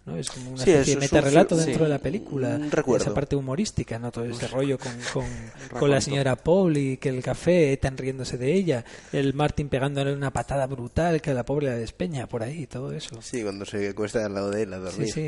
[0.06, 0.18] ¿No?
[0.18, 2.58] Es como una Sí, especie de metarrelato dentro sí, de la película.
[2.70, 3.06] recuerdo.
[3.06, 4.12] Esa parte humorística, ¿no?
[4.12, 5.26] Todo ese rollo con, con,
[5.80, 10.14] con la señora Paul y que el café, Ethan riéndose de ella, el Martin pegándole
[10.14, 13.22] una patada brutal que a la pobre la despeña por ahí, todo eso.
[13.22, 15.12] Sí, cuando se acuesta al lado de él a Sí, dormir.
[15.14, 15.22] sí,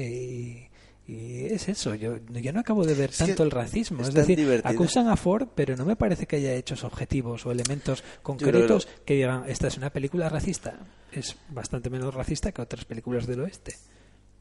[1.08, 1.96] y, y es eso.
[1.96, 4.02] Yo, yo no acabo de ver Es tanto el racismo.
[4.02, 4.74] es Es, tan decir, divertido.
[4.74, 8.88] acusan a Ford, pero no me parece que haya hechos objetivos o elementos que concretos
[9.06, 10.80] que digan, esta es una película racista.
[11.12, 13.76] Es bastante menos racista que otras películas del oeste.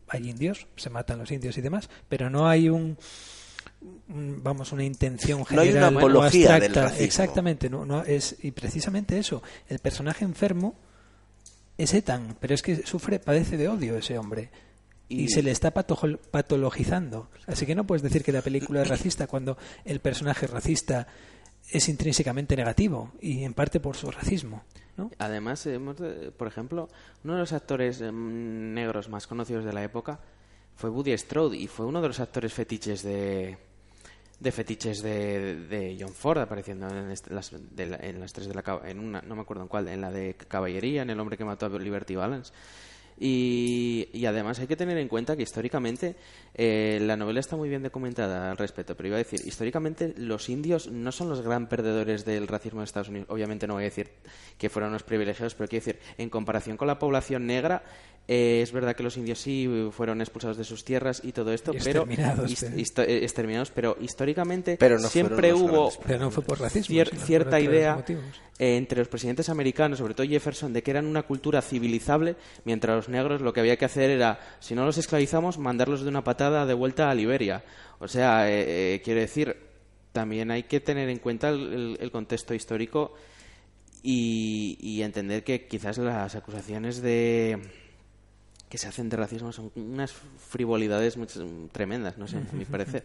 [0.09, 2.97] Hay indios, se matan los indios y demás, pero no hay un
[4.09, 6.83] vamos una intención No hay general una o apología del abstracta.
[6.85, 7.05] racismo.
[7.05, 10.75] exactamente no, no es y precisamente eso el personaje enfermo
[11.77, 14.51] es Ethan, pero es que sufre, padece de odio ese hombre.
[15.09, 17.31] Y, Y- se le está patologizando.
[17.47, 21.07] Así que no puedes decir que la película es racista cuando el personaje racista
[21.69, 24.63] es intrínsecamente negativo y en parte por su racismo.
[24.97, 25.11] ¿No?
[25.19, 25.69] Además,
[26.37, 26.89] por ejemplo,
[27.25, 30.21] uno de los actores em, negros más conocidos de la época
[30.77, 33.59] fue Woody Strode y fue uno de los actores fetiches de
[34.41, 38.55] de fetiches de, de John Ford apareciendo en, las, de la- en las tres de
[38.55, 41.37] la en una no me acuerdo en cuál en la de caballería en el hombre
[41.39, 42.53] que mató a Liberty Balance
[43.19, 46.17] y, y además hay que tener en cuenta que históricamente
[46.55, 50.49] eh, la novela está muy bien documentada al respecto, pero iba a decir, históricamente los
[50.49, 53.29] indios no son los gran perdedores del racismo de Estados Unidos.
[53.31, 54.11] Obviamente no voy a decir
[54.59, 57.83] que fueron unos privilegiados, pero quiero decir, en comparación con la población negra,
[58.27, 61.75] eh, es verdad que los indios sí fueron expulsados de sus tierras y todo esto,
[61.75, 66.19] Y pero hist- histo- eh, exterminados, pero históricamente Pero no siempre los hubo grandes Pero
[66.21, 66.95] no fue por racismo.
[66.95, 68.03] cier- sino por cierta idea
[68.59, 73.04] eh, entre los presidentes americanos, sobre todo Jefferson, de que eran una cultura civilizable, mientras
[73.05, 76.25] los negros lo que había que hacer era, si no los esclavizamos, mandarlos de una
[76.25, 77.63] patada de vuelta a Liberia.
[77.99, 79.57] O sea, eh, eh, quiero decir,
[80.13, 83.15] también hay que tener en cuenta el, el- contexto histórico
[84.03, 87.59] y, y entender que quizás las acusaciones de
[88.69, 91.27] que se hacen de racismo son unas frivolidades muy-
[91.73, 93.05] tremendas, no sé, a mi parecer.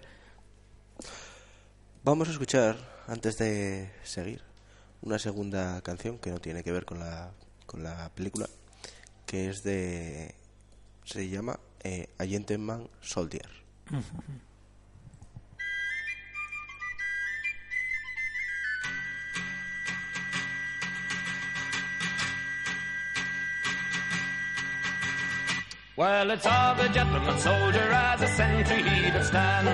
[2.04, 2.78] Vamos a escuchar,
[3.08, 4.42] antes de seguir,
[5.02, 7.32] una segunda canción que no tiene que ver con la,
[7.66, 8.48] con la película,
[9.30, 10.34] que es de...
[11.04, 13.48] se llama eh, Gentleman Soldier.
[25.96, 29.68] Well, it's of a gentleman soldier as a sentry he did stand.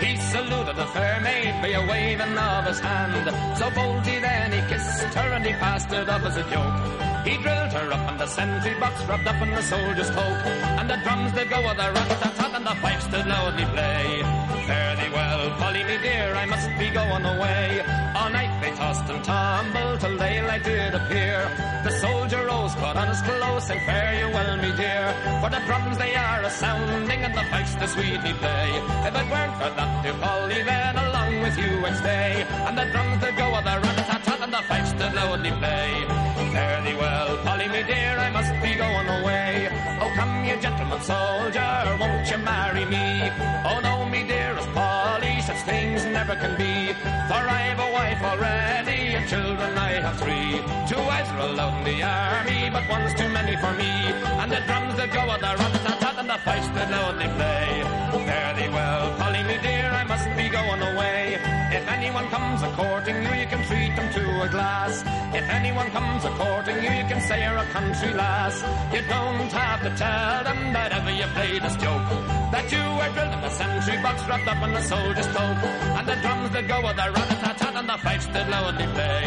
[0.00, 3.58] He saluted the fair maid by a waving of his hand.
[3.58, 7.11] So boldly then he kissed her and he passed it off as a joke.
[7.24, 10.38] He drilled her up and the sentry box rubbed up in the soldier's coat.
[10.78, 14.22] And the drums did go with a rat-tat-tat and the pipes did loudly play.
[14.66, 17.82] Fare thee well, Polly me dear, I must be going away.
[18.14, 21.46] All night they tossed and tumbled till daylight did appear.
[21.84, 25.14] The soldier rose, put on his clothes, and fare you well, me dear.
[25.40, 28.68] For the drums they are a sounding and the pipes they sweetly play.
[29.06, 32.46] If it weren't for that, dear Polly, then along with you I'd stay.
[32.66, 36.21] And the drums they go with a rat-tat-tat and the pipes they loudly play.
[36.52, 39.68] Fare thee well, Polly, me dear, I must be going away.
[40.02, 43.30] Oh, come, you gentleman soldier, won't you marry me?
[43.64, 46.92] Oh, no, me dear, as Polly, such things never can be.
[47.28, 50.60] For I've a wife already, and children I have three.
[50.90, 54.12] Two wives are allowed in the army, but one's too many for me.
[54.40, 58.11] And the drums that go with the rat-tat-tat and the fifes that loudly play.
[58.32, 61.36] Fare thee well, Polly, me dear, I must be going away.
[61.78, 65.02] If anyone comes a courting you, you can treat them to a glass.
[65.38, 68.56] If anyone comes a courting you, you can say you're a country lass.
[68.94, 72.08] You don't have to tell them that ever you played this joke.
[72.54, 75.58] That you were drilled in the sentry box, wrapped up in a soldier's cloak.
[75.98, 79.26] And the drums that go with the rat-a-tat-tat and the fifes that loudly play.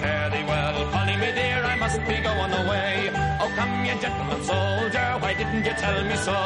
[0.00, 3.10] Fare thee well, Polly, me dear, I must be going away.
[3.42, 6.38] Oh, come, you gentleman soldier, why didn't you tell me so?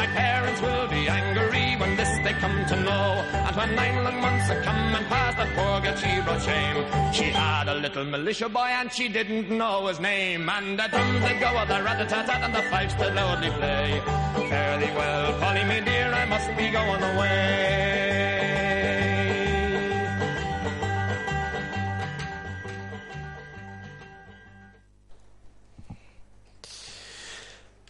[0.00, 3.24] My parents will be angry when this they come to know.
[3.32, 6.78] And when nine long months have come and passed, that poor girl she brought shame.
[7.12, 10.48] She had a little militia boy and she didn't know his name.
[10.48, 14.00] And the drums that go the rat-a-tat-tat and the fifes that loudly play.
[14.48, 18.35] Fare thee well, Polly, me dear, I must be going away.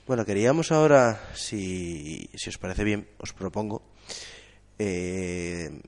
[0.06, 3.82] Bueno, queríamos ahora, si, si os parece bien, os propongo
[4.78, 5.80] eh,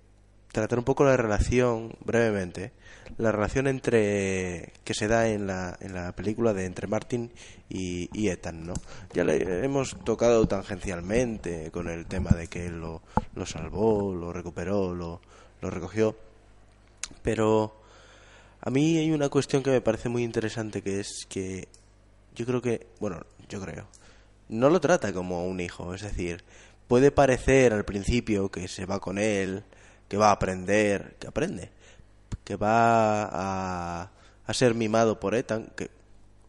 [0.51, 2.73] tratar un poco la relación, brevemente,
[3.17, 7.31] la relación entre que se da en la, en la película de entre Martin
[7.69, 8.75] y, y Ethan, ¿no?
[9.15, 13.03] Ya le hemos tocado tangencialmente con el tema de que él lo,
[13.37, 15.21] lo salvó, lo recuperó, lo,
[15.61, 16.17] lo recogió,
[17.23, 17.81] pero
[18.63, 21.69] a mí hay una cuestión que me parece muy interesante que es que
[22.35, 23.87] yo creo que, bueno, yo creo,
[24.49, 26.45] no lo trata como un hijo, es decir,
[26.87, 29.65] puede parecer al principio que se va con él,
[30.09, 31.71] que va a aprender, que aprende,
[32.45, 34.11] que va a,
[34.47, 35.91] a ser mimado por Ethan, que,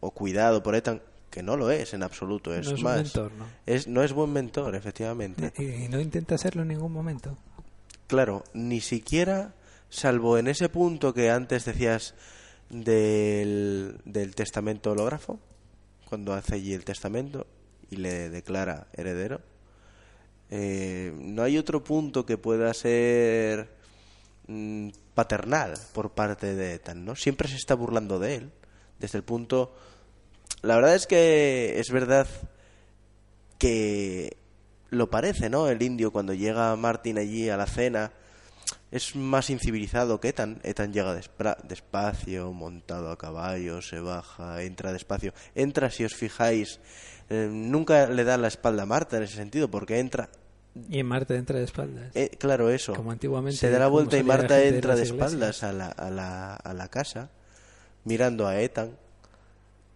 [0.00, 3.02] o cuidado por Ethan, que no lo es en absoluto, es No es un más,
[3.02, 3.46] mentor, ¿no?
[3.66, 5.52] es no es buen mentor, efectivamente.
[5.56, 7.36] Y, y no intenta serlo en ningún momento.
[8.06, 9.54] Claro, ni siquiera,
[9.90, 12.14] salvo en ese punto que antes decías
[12.70, 15.38] del, del testamento hológrafo,
[16.08, 17.46] cuando hace allí el testamento
[17.90, 19.40] y le declara heredero,
[20.50, 23.68] eh, no hay otro punto que pueda ser
[24.48, 27.14] mm, paternal por parte de Ethan, ¿no?
[27.14, 28.50] Siempre se está burlando de él,
[28.98, 29.74] desde el punto...
[30.62, 32.26] La verdad es que es verdad
[33.58, 34.36] que
[34.90, 35.68] lo parece, ¿no?
[35.68, 38.12] El indio cuando llega Martin allí a la cena
[38.90, 40.60] es más incivilizado que Ethan.
[40.64, 45.32] Ethan llega despacio, montado a caballo, se baja, entra despacio.
[45.54, 46.80] Entra, si os fijáis,
[47.30, 50.28] eh, nunca le da la espalda a Marta en ese sentido, porque entra...
[50.88, 52.14] Y en Marte entra de espaldas.
[52.14, 52.94] eh, claro, eso.
[52.94, 56.10] Como antiguamente, Se da la vuelta y Marta de entra de espaldas a la, a,
[56.10, 57.30] la, a la casa,
[58.04, 58.90] mirando a Ethan,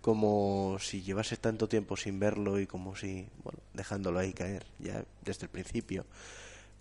[0.01, 5.05] como si llevase tanto tiempo sin verlo y como si, bueno, dejándolo ahí caer, ya
[5.25, 6.05] desde el principio.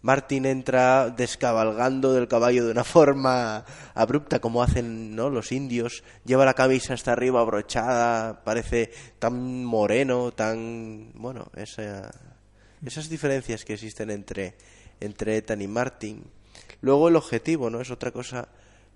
[0.03, 5.29] Martin entra descabalgando del caballo de una forma abrupta, como hacen ¿no?
[5.31, 6.03] los indios.
[6.25, 11.11] Lleva la camisa hasta arriba abrochada, parece tan moreno, tan.
[11.15, 12.11] Bueno, esa-
[12.85, 14.55] esas diferencias que existen entre,
[14.99, 16.23] entre Ethan y Martin.
[16.81, 17.79] Luego el objetivo, ¿no?
[17.79, 18.49] Es otra cosa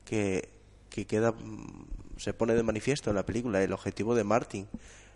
[0.05, 0.49] que,
[0.89, 1.32] que queda.
[1.32, 1.88] mm,
[2.18, 4.68] se pone de manifiesto en la película, el objetivo de Martin,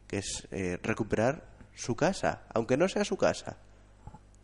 [0.08, 1.44] que es eh, recuperar
[1.76, 3.58] su casa, aunque no sea su casa.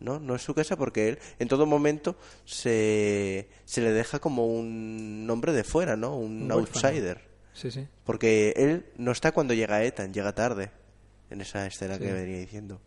[0.00, 0.18] ¿No?
[0.20, 5.26] No es su casa porque él en todo momento se, se le deja como un
[5.26, 6.16] nombre de fuera, ¿no?
[6.16, 7.20] Un, outsider.
[7.52, 7.86] Sí, sí.
[8.04, 10.70] Porque él no está cuando llega Ethan, llega tarde,
[11.30, 12.00] en esa escena Sí.
[12.02, 12.80] que venía diciendo.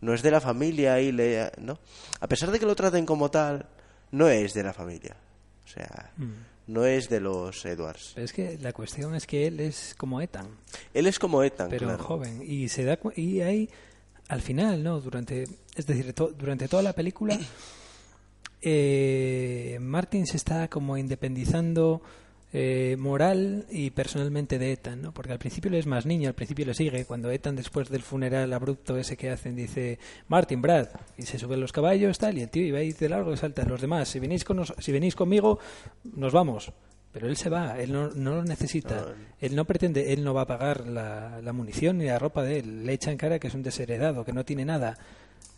[0.00, 1.50] No es de la familia y le...
[1.58, 1.78] ¿no?
[2.20, 3.66] A pesar de que lo traten como tal,
[4.12, 5.16] no es de la familia.
[5.64, 6.32] O sea, Mm.
[6.68, 8.12] no es de los Edwards.
[8.14, 10.46] Pero es que la cuestión es que él es como Ethan,
[10.94, 12.04] Él es como Ethan, pero claro.
[12.04, 12.42] joven.
[12.46, 13.68] Y se da cu- y ahí,
[14.28, 15.00] al final, ¿no?
[15.00, 17.38] Durante, es decir, durante toda la película,
[18.62, 22.02] eh, Martin se está como independizando
[22.52, 25.12] eh, moral y personalmente de Ethan, ¿no?
[25.12, 27.04] Porque al principio él es más niño, al principio le sigue.
[27.04, 29.98] Cuando Ethan, después del funeral abrupto ese que hacen, dice
[30.28, 33.32] Martin, Brad, y se suben los caballos, tal, y el tío iba ahí de largo
[33.32, 33.64] y salta.
[33.64, 35.58] Los demás, si venís, con nos- si venís conmigo,
[36.16, 36.72] nos vamos.
[37.12, 39.14] Pero él se va, él no, no lo necesita.
[39.40, 42.58] Él no pretende, él no va a pagar la, la munición ni la ropa de
[42.58, 42.84] él.
[42.84, 44.98] Le echa en cara que es un desheredado, que no tiene nada.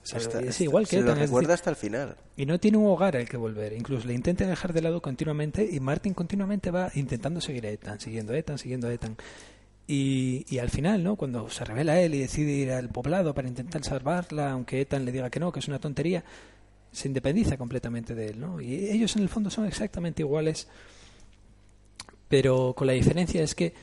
[0.02, 2.16] Es igual que se lo recuerda hasta el final.
[2.36, 3.72] y no tiene un hogar al que volver.
[3.74, 8.00] Incluso le intenta dejar de lado continuamente y Martin continuamente va intentando seguir a Ethan,
[8.00, 9.16] siguiendo a Ethan, siguiendo a Ethan.
[9.86, 11.16] Y, y al final, ¿no?
[11.16, 15.12] Cuando se revela él y decide ir al poblado para intentar salvarla, aunque Ethan le
[15.12, 16.24] diga que no, que es una tontería,
[16.92, 18.60] se independiza completamente de él, ¿no?
[18.60, 20.68] Y ellos en el fondo son exactamente iguales,
[22.30, 23.74] pero con la diferencia es que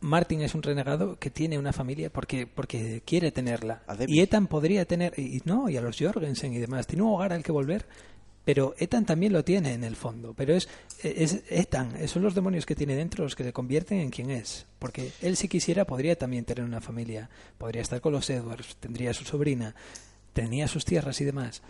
[0.00, 3.82] Martin es un renegado que tiene una familia porque porque quiere tenerla.
[4.08, 7.10] Y Ethan podría tener, y y no, y a los Jorgensen y demás, tiene un
[7.12, 7.86] hogar al que volver
[8.44, 10.32] Pero Ethan también lo tiene en el fondo.
[10.32, 10.68] Pero es,
[11.02, 14.66] es Ethan, son los demonios que tiene dentro los que le convierten en quien es.
[14.78, 17.28] Porque él, si quisiera, podría también tener una familia.
[17.58, 19.74] Podría estar con los Edwards, tendría su sobrina,
[20.32, 21.62] tenía sus tierras y demás.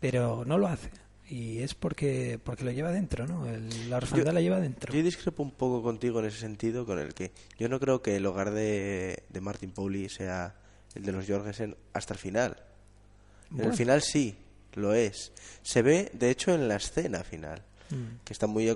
[0.00, 0.90] Pero no lo hace.
[1.30, 3.46] Y es porque, porque lo lleva dentro, ¿no?
[3.46, 4.92] El- la orfandad la lleva dentro.
[4.92, 8.16] Yo discrepo un poco contigo en ese sentido, con el que yo no creo que
[8.16, 10.56] el hogar de, de Martin Pauli sea
[10.96, 12.56] el de los Jorgensen hasta el final.
[13.56, 14.34] En el final sí,
[14.74, 15.32] lo es.
[15.62, 18.22] Se ve, de hecho, en la escena final, Mm.
[18.24, 18.72] que está muy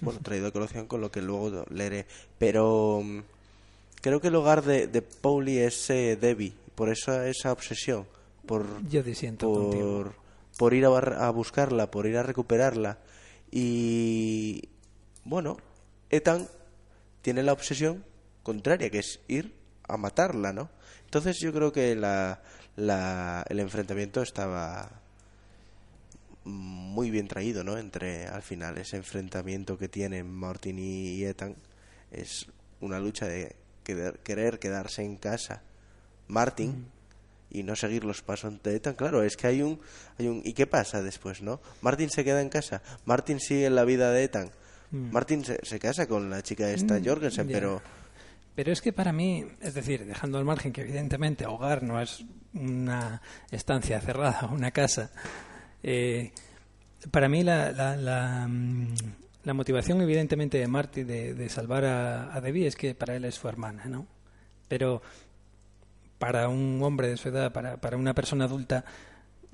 [0.00, 2.06] bueno, traído a colación con lo que luego leeré.
[2.38, 3.18] Pero mm,
[4.00, 8.06] creo que el hogar de, de Pauli es eh, Debbie, por eso esa obsesión,
[8.46, 10.14] por, Yo disiento contigo.
[10.56, 12.98] Por, ir a, a buscarla, por ir a recuperarla.
[13.50, 14.68] Y
[15.24, 15.56] bueno,
[16.10, 16.48] Ethan
[17.22, 18.04] tiene la obsesión
[18.42, 19.54] contraria, que es ir
[19.88, 20.70] a matarla, ¿no?
[21.04, 22.40] Entonces yo creo que la,
[23.48, 25.00] el enfrentamiento estaba
[26.44, 27.78] muy bien traído, ¿no?
[27.78, 31.56] Entre, al final, ese enfrentamiento que tienen Martin y, Ethan
[32.10, 32.46] es
[32.80, 35.62] una lucha de querer, querer quedarse en casa.
[36.28, 36.86] Martin
[37.54, 38.94] y no seguir los pasos de Ethan.
[38.94, 39.80] Claro, es que hay un,
[40.18, 40.42] hay un...
[40.44, 41.60] ¿Y qué pasa después, no?
[41.80, 44.50] Martin se queda en casa, Martin sigue la vida de Ethan.
[44.90, 47.54] Martin se, se casa con la chica esta Jorgensen, ya.
[47.54, 47.82] pero...
[48.54, 52.24] Pero es que para mí, es decir, dejando al margen que evidentemente hogar no es
[52.52, 55.10] una estancia cerrada, una casa,
[55.82, 56.30] eh,
[57.10, 58.94] para mí la, la, la, mm,
[59.42, 63.24] la motivación evidentemente de Marty de, de salvar a, a Debbie es que para él
[63.24, 64.06] es su hermana, ¿no?
[64.68, 65.02] Pero
[66.18, 68.84] para un hombre de su edad, para, para una persona adulta,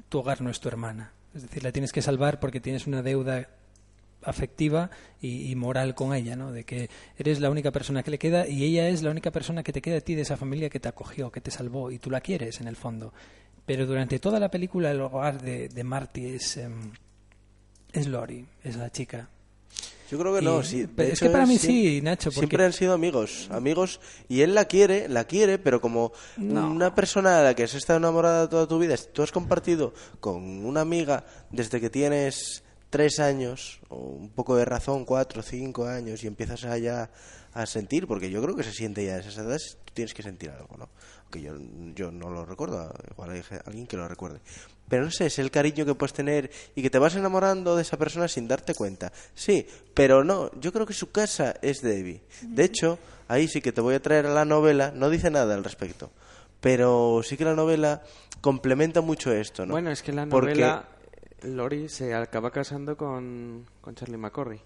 [0.09, 1.13] tu hogar no es tu hermana.
[1.35, 3.49] Es decir, la tienes que salvar porque tienes una deuda
[4.23, 4.91] afectiva
[5.21, 6.53] y, moral con ella, ¿no?
[6.53, 9.63] De que eres la única persona que le queda y ella es la única persona
[9.63, 11.99] que te queda a ti de esa familia que te acogió, que te salvó y
[11.99, 13.13] tú la quieres en el fondo.
[13.65, 16.93] Pero durante toda la película el hogar de, Marty es, em,
[17.93, 19.29] es Lori, es la chica.
[20.11, 20.87] Yo creo que Y- no, sí.
[20.87, 24.41] de es hecho, que para mí sí, Nacho, porque- Siempre han sido amigos, amigos, y
[24.43, 28.49] él la quiere, la quiere, pero como una persona de la que has estado enamorada
[28.49, 33.97] toda tu vida, tú has compartido con una amiga desde que tienes tres años, o
[33.97, 37.09] un poco de razón, cuatro, cinco años, y empiezas a ya
[37.53, 40.23] a sentir, porque yo creo que se siente ya a esas edades, tú tienes que
[40.23, 40.89] sentir algo, ¿no?
[41.33, 41.55] Aunque yo,
[41.95, 44.41] yo no lo recuerdo, igual hay alguien que lo recuerde.
[44.89, 47.83] Pero no sé, es el cariño que puedes tener y que te vas enamorando de
[47.83, 49.13] esa persona sin darte cuenta.
[49.37, 49.65] Sí,
[49.95, 52.21] pero no, yo creo que su casa es Debbie.
[52.43, 55.55] De hecho, ahí sí que te voy a traer a la novela, no dice nada
[55.55, 56.11] al respecto.
[56.61, 58.03] Pero sí que la novela
[58.41, 59.71] complementa mucho esto, ¿no?
[59.73, 60.89] Bueno, es que la Porque- novela,
[61.43, 64.61] Lori se acaba casando con, con Charlie McCorry.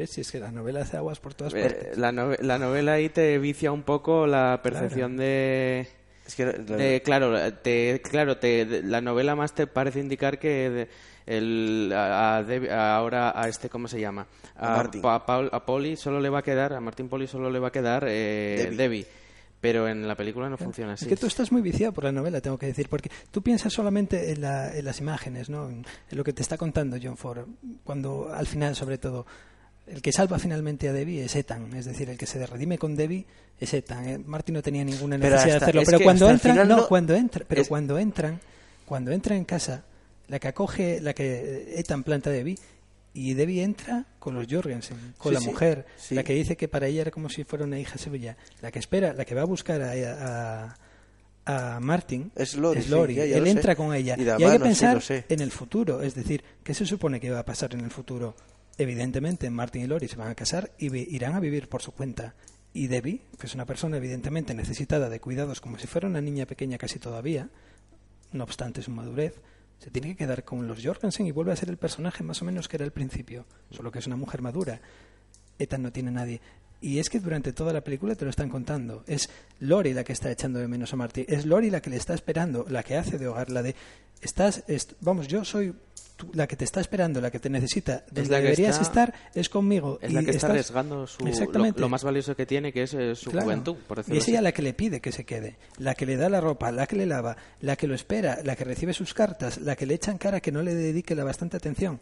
[0.00, 0.10] ¿Ves?
[0.12, 1.98] Si es que la novela hace aguas por todas Eh, partes.
[1.98, 5.86] la, nove- la novela ahí te vicia un poco la percepción de...
[6.26, 10.70] Es que de- claro, te, claro te, de- la novela más te parece indicar que
[10.70, 10.88] de-
[11.26, 14.26] el, a, a a- ahora a este, ¿cómo se llama?
[14.56, 15.02] A Martin.
[15.02, 17.68] Pa- Paul- a Polly solo le va a quedar, a Martin Polly solo le va
[17.68, 18.76] a quedar eh, Debbie.
[18.78, 19.06] Debbie.
[19.60, 21.04] Pero en la película no funciona así.
[21.04, 23.70] Es que tú estás muy viciado por la novela, tengo que decir, porque tú piensas
[23.74, 25.68] solamente en, la- en las imágenes, ¿no?
[25.68, 27.46] En lo que te está contando John Ford,
[27.84, 29.26] cuando al final, sobre todo,
[29.86, 32.94] el que salva finalmente a Debbie es Ethan, es decir, el que se redime con
[32.96, 33.24] Debbie
[33.58, 34.08] es Ethan.
[34.08, 34.18] ¿eh?
[34.24, 37.62] Martin no tenía ninguna necesidad de hacerlo, pero cuando entran, no, no- cuando entra, pero
[37.62, 38.40] es- cuando entran,
[38.86, 39.84] cuando entra en casa,
[40.28, 42.56] la que acoge, la que Ethan planta a Debbie
[43.14, 46.14] y Debbie entra con los Jorgensen, con Sí, la sí, mujer, sí.
[46.14, 48.78] la que dice que para ella era como si fuera una hija suya, la que
[48.78, 50.76] espera, la que va a buscar a,
[51.46, 53.50] a, a Martin Es Lori, él sé.
[53.50, 56.86] entra con ella Y hay que mano, pensar en el futuro, es decir, ¿qué se
[56.86, 58.36] supone que va a pasar en el futuro?
[58.80, 62.32] Evidentemente Martin y Lori se van a casar y irán a vivir por su cuenta.
[62.72, 66.46] Y Debbie, que es una persona evidentemente necesitada de cuidados como si fuera una niña
[66.46, 67.50] pequeña casi todavía,
[68.32, 69.34] no obstante su madurez,
[69.80, 72.46] se tiene que quedar con los Jorgensen y vuelve a ser el personaje más o
[72.46, 74.80] menos que era al principio, solo que es una mujer madura.
[75.58, 76.40] Ethan no tiene nadie.
[76.82, 79.04] Y es que durante toda la película te lo están contando.
[79.06, 79.28] Es
[79.60, 81.26] Lori la que está echando de menos a Marty.
[81.28, 83.74] Es Lori la que le está esperando, la que hace de hogar, la de...
[84.22, 85.74] Estás, est- vamos, yo soy
[86.16, 88.04] tú- la que te está esperando, la que te necesita.
[88.10, 89.98] Donde la que deberías está- estar es conmigo.
[90.02, 91.80] Es la y que está estás- arriesgando su, lo, Exactamente.
[91.80, 93.44] lo más valioso que tiene, que es eh, su Claro.
[93.46, 94.30] juventud, por Y decirlo es así.
[94.32, 96.86] ella la que le pide que se quede, la que le da la ropa, la
[96.86, 99.94] que le lava, la que lo espera, la que recibe sus cartas, la que le
[99.94, 101.98] echa en cara que no le dedique la bastante atención.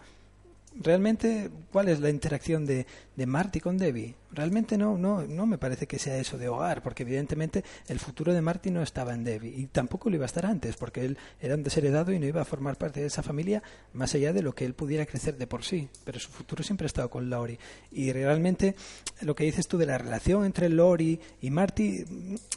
[0.80, 4.14] realmente, ¿cuál es la interacción de, de Marty con Debbie?
[4.30, 8.34] Realmente no, no, no me parece que sea eso de hogar, porque evidentemente el futuro
[8.34, 11.18] de Marty no estaba en Debbie y tampoco lo iba a estar antes, porque él
[11.40, 13.62] era un desheredado y no iba a formar parte de esa familia
[13.94, 15.88] más allá de lo que él pudiera crecer de por sí.
[16.04, 17.58] Pero su futuro siempre ha estado con Laurie.
[17.90, 18.76] Y realmente
[19.22, 22.04] lo que dices tú de la relación entre Laurie y Marty,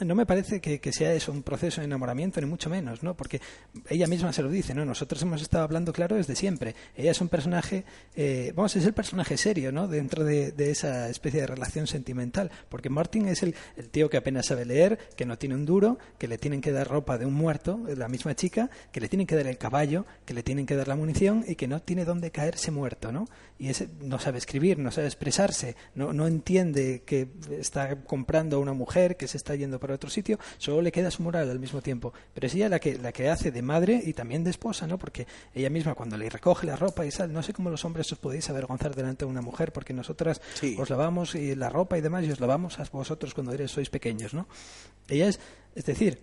[0.05, 3.15] no me parece que, que sea eso un proceso de enamoramiento, ni mucho menos, ¿no?
[3.15, 3.39] Porque
[3.87, 4.83] ella misma se lo dice, ¿no?
[4.83, 6.75] Nosotros hemos estado hablando claro desde siempre.
[6.97, 9.87] Ella es un personaje, eh, vamos, es el personaje serio, ¿no?
[9.87, 14.17] Dentro de, de esa especie de relación sentimental, porque Martin es el, el tío que
[14.17, 17.25] apenas sabe leer, que no tiene un duro, que le tienen que dar ropa de
[17.25, 20.65] un muerto, la misma chica, que le tienen que dar el caballo, que le tienen
[20.65, 23.27] que dar la munición y que no tiene dónde caerse muerto, ¿no?
[23.59, 27.27] Y ese no sabe escribir, no sabe expresarse, no, no entiende que
[27.59, 31.11] está comprando a una mujer, que se está yendo para otro sitio, solo le queda
[31.11, 32.13] su moral al mismo tiempo.
[32.33, 34.97] Pero es ella la que, la que hace de madre y también de esposa, ¿no?
[34.97, 38.11] Porque ella misma cuando le recoge la ropa y sal, no sé cómo los hombres
[38.11, 40.75] os podéis avergonzar delante de una mujer, porque nosotras Sí.
[40.79, 43.89] os lavamos y la ropa y demás y os lavamos a vosotros cuando eres, sois
[43.89, 44.47] pequeños, ¿no?
[45.07, 45.39] Ella es,
[45.75, 46.19] es decir,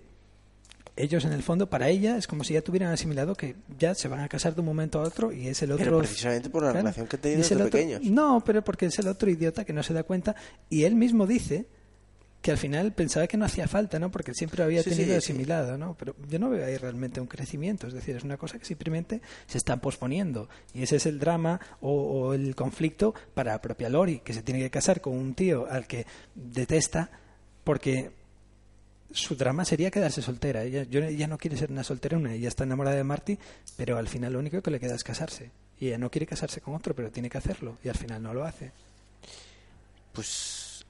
[0.97, 4.09] ellos en el fondo para ella es como si ya tuvieran asimilado que ya se
[4.09, 6.63] van a casar de un momento a otro y es el otro Pero precisamente por
[6.63, 6.83] la Claro.
[6.83, 7.19] relación que
[7.53, 8.03] el desde pequeños.
[8.03, 10.35] No, pero porque es el otro idiota que no se da cuenta
[10.69, 11.67] y él mismo dice
[12.41, 14.11] que al final pensaba que no hacía falta, ¿no?
[14.11, 15.33] Porque siempre lo había Sí, tenido sí, sí.
[15.33, 15.95] asimilado, ¿no?
[15.99, 19.21] Pero yo no veo ahí realmente un crecimiento, es decir, es una cosa que simplemente
[19.47, 23.89] se está posponiendo y ese es el drama o, o el conflicto para la propia
[23.89, 27.11] Lori, que se tiene que casar con un tío al que detesta
[27.65, 28.13] porque
[29.11, 30.63] su drama sería quedarse soltera.
[30.63, 33.39] Ella, yo- ella no quiere ser una solterona, ella está enamorada de Marty,
[33.77, 35.51] pero al final lo único que le queda es casarse.
[35.81, 38.33] Y ella no quiere casarse con otro, pero tiene que hacerlo, y al final no
[38.35, 38.71] lo hace.
[40.13, 40.85] Pues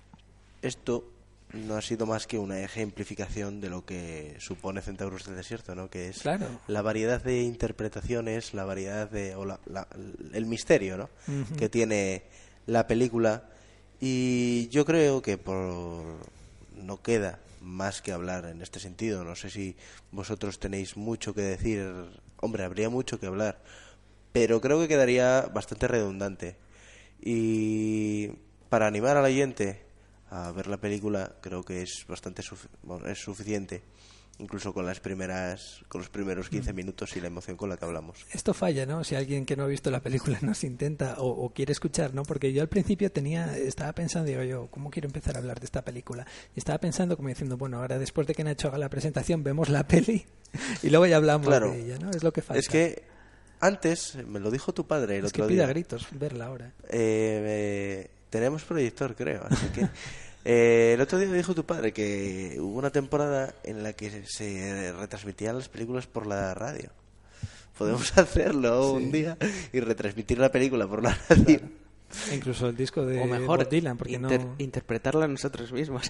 [0.62, 1.05] esto
[1.53, 5.88] no ha sido más que una ejemplificación de lo que supone Centauros del Desierto, ¿no?
[5.88, 6.46] Que es Claro.
[6.66, 9.34] la variedad de interpretaciones, la variedad de...
[9.34, 9.88] o la- la-
[10.32, 11.09] el misterio, ¿no?
[11.57, 12.24] Que tiene
[12.66, 13.49] la película
[14.01, 16.18] y yo creo que por...
[16.76, 19.24] no queda más que hablar en este sentido.
[19.24, 19.74] No sé si
[20.12, 21.84] vosotros tenéis mucho que decir.
[22.40, 23.61] Hombre, habría mucho que hablar.
[24.32, 26.57] Pero creo que quedaría bastante redundante.
[27.20, 28.28] Y
[28.68, 29.80] para animar al oyente
[30.31, 33.83] a ver la película, creo que es bastante sufi- bueno, es suficiente.
[34.41, 37.85] Incluso con las primeras con los primeros 15 minutos y la emoción con la que
[37.85, 38.24] hablamos.
[38.33, 39.03] Esto falla, ¿no?
[39.03, 42.22] Si alguien que no ha visto la película nos intenta o, o quiere escuchar, ¿no?
[42.22, 45.64] Porque yo al principio tenía, estaba pensando, digo yo, ¿cómo quiero empezar a hablar de
[45.64, 46.24] esta película?
[46.55, 49.70] Y estaba pensando como diciendo, bueno, ahora después de que Nacho haga la presentación, vemos
[49.70, 50.24] la peli
[50.85, 51.72] y luego ya hablamos Claro.
[51.72, 52.11] de ella, ¿no?
[52.11, 52.61] Es lo que falta.
[52.61, 53.03] Es que
[53.59, 55.66] antes, me lo dijo tu padre el Es que pida día.
[55.66, 56.66] gritos verla ahora.
[56.85, 59.45] Eh, eh, tenemos proyector, creo.
[59.49, 59.89] Así que
[60.45, 64.24] eh, el otro día me dijo tu padre que hubo una temporada en la que
[64.26, 66.91] se retransmitían las películas por la radio.
[67.76, 69.37] Podemos hacerlo un día
[69.72, 71.61] y retransmitir la película por la radio.
[72.31, 74.55] E Incluso el disco de o mejor, Bob Dylan, porque inter- no...
[74.59, 76.09] interpretarla nosotros mismos.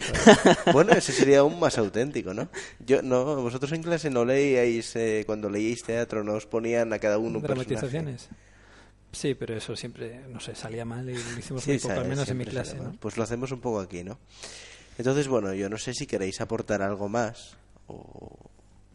[0.72, 2.48] Bueno, ese sería aún más auténtico, ¿no?
[2.86, 7.00] Yo no, vosotros en clase no leíais eh, cuando leíais teatro, no os ponían a
[7.00, 8.16] cada uno un personaje.
[9.12, 12.08] Sí, pero eso siempre, no sé, salía mal y lo hicimos Sí, muy poco, al
[12.08, 12.76] menos en mi clase.
[13.00, 14.18] Pues lo hacemos un poco aquí, ¿no?
[14.98, 17.56] Entonces, bueno, yo no sé si queréis aportar algo más
[17.86, 18.36] o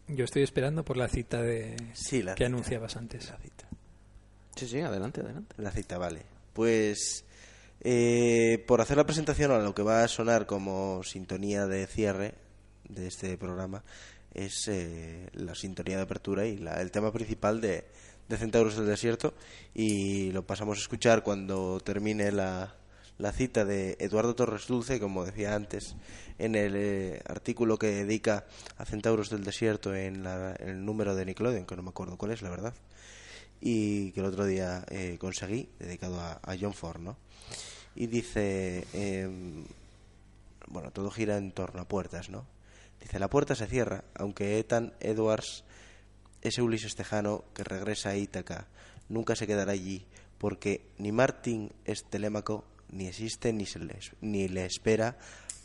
[0.08, 2.46] Yo estoy esperando por la cita de Sí, la que cita.
[2.46, 3.28] anunciabas antes.
[3.30, 3.64] la cita.
[4.54, 5.54] sí, sí, adelante, adelante.
[5.58, 6.22] La cita, vale.
[6.52, 7.24] Pues
[7.80, 12.34] eh, por hacer la presentación a lo que va a sonar como sintonía de cierre
[12.88, 13.82] de este programa
[14.32, 17.84] es eh, la sintonía de apertura y la- el tema principal de,
[18.28, 19.34] de Centauros del Desierto
[19.74, 22.74] y lo pasamos a escuchar cuando termine la,
[23.18, 25.94] la cita de Eduardo Torres Dulce, como decía antes,
[26.38, 28.44] en el eh, artículo que dedica
[28.78, 32.16] a Centauros del Desierto en, la- en el número de Nickelodeon, que no me acuerdo
[32.16, 32.74] cuál es, la verdad
[33.66, 37.16] y que el otro día eh, conseguí, dedicado a, John Ford, ¿no?
[37.94, 39.64] Y dice, em,
[40.66, 42.44] bueno, todo gira en torno a puertas, ¿no?
[43.00, 45.64] Dice, la puerta se cierra, aunque Ethan Edwards,
[46.44, 48.68] ese Ulises Tejano que regresa a Ítaca,
[49.08, 50.06] nunca se quedará allí,
[50.38, 55.18] porque ni Martin es Telémaco, ni existe ni, se le, ni le espera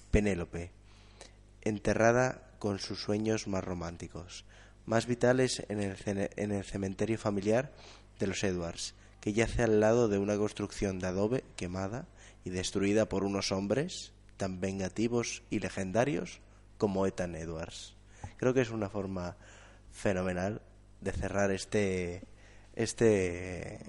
[0.09, 0.71] Penélope
[1.61, 4.45] enterrada con sus sueños más románticos,
[4.85, 7.71] más vitales en el, en el cementerio familiar
[8.19, 12.07] de los Edwards, que yace al lado de una construcción de adobe quemada
[12.43, 16.39] y destruida por unos hombres tan vengativos y legendarios
[16.77, 17.95] como Ethan Edwards.
[18.37, 19.35] Creo que es una forma
[19.91, 20.61] fenomenal
[21.01, 22.23] de cerrar este
[22.75, 23.79] este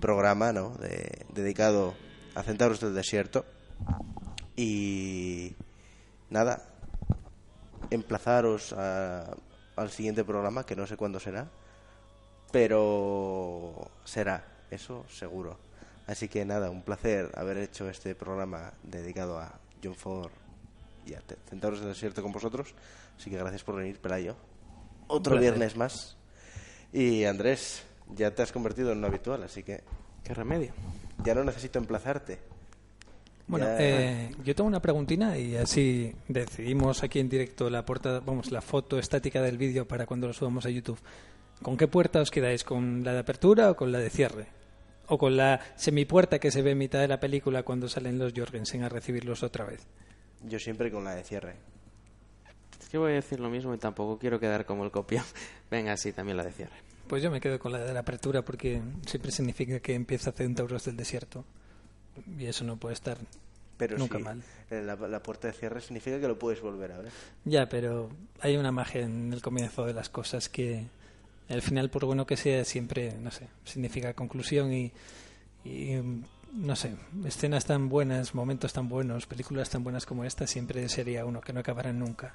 [0.00, 0.70] programa, ¿no?
[0.76, 1.94] De- dedicado
[2.34, 3.44] a Centauros del Desierto
[4.56, 5.54] y
[6.30, 6.68] nada,
[7.90, 9.34] emplazaros a-
[9.76, 11.48] al siguiente programa, que no sé cuándo será,
[12.52, 14.44] pero será.
[14.70, 15.56] eso seguro.
[16.06, 20.30] Así que nada, un placer haber hecho este programa dedicado a John Ford
[21.06, 22.74] y a Centauros del Desierto con vosotros.
[23.16, 24.36] Así que gracias por venir, Pelayo.
[25.08, 26.16] Otro viernes más.
[26.92, 27.82] Y Andrés,
[28.14, 29.82] ya te has convertido en un habitual, así que
[30.24, 30.72] ¿Qué remedio?
[31.24, 32.38] ya no necesito emplazarte.
[33.46, 38.20] Bueno, Ya- eh, yo tengo una preguntina y así decidimos aquí en directo la portada,
[38.20, 40.98] vamos, la foto estática del vídeo para cuando lo subamos a YouTube.
[41.62, 42.62] ¿Con qué puerta os quedáis?
[42.62, 44.46] ¿Con la de apertura o con la de cierre?
[45.08, 48.34] ¿O con la semipuerta que se ve en mitad de la película cuando salen los
[48.36, 49.80] Jorgensen a recibirlos otra vez?
[50.46, 51.54] Yo siempre con la de cierre.
[52.88, 55.22] Es que voy a decir lo mismo y tampoco quiero quedar como el copia.
[55.70, 56.72] Venga, sí, también la de cierre.
[57.06, 60.86] Pues yo me quedo con la de la apertura porque siempre significa que empieza Centauros
[60.86, 61.44] del Desierto.
[62.38, 63.18] Y eso no puede estar
[63.76, 64.42] Pero nunca sí, mal.
[64.70, 67.12] eh, La, la puerta de cierre significa que lo puedes volver a ver.
[67.44, 68.08] Ya, pero
[68.40, 70.86] hay una magia en el comienzo de las cosas que
[71.50, 74.92] al final, por bueno que sea, siempre, no sé, significa conclusión y,
[75.62, 75.92] y,
[76.54, 76.94] no sé,
[77.26, 81.52] escenas tan buenas, momentos tan buenos, películas tan buenas como esta, siempre sería uno que
[81.52, 82.34] no acabarán nunca.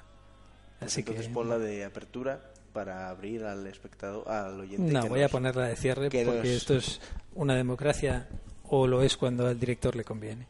[0.84, 2.40] Así Entonces que pon la de apertura
[2.72, 4.92] para abrir al espectador, al oyente.
[4.92, 7.00] no, que voy nos- a ponerla de cierre que porque nos- esto es
[7.34, 8.26] una democracia
[8.64, 10.46] o lo es cuando al director le conviene.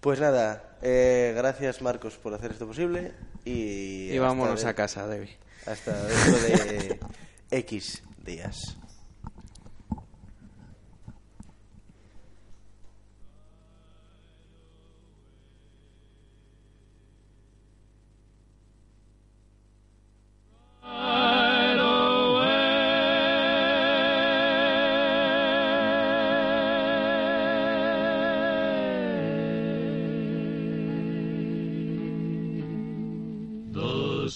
[0.00, 3.12] Pues nada, eh, gracias Marcos por hacer esto posible
[3.44, 4.10] y...
[4.12, 5.36] Y vámonos de- a casa, Debbie.
[5.66, 7.00] Hasta dentro de
[7.50, 8.76] X días.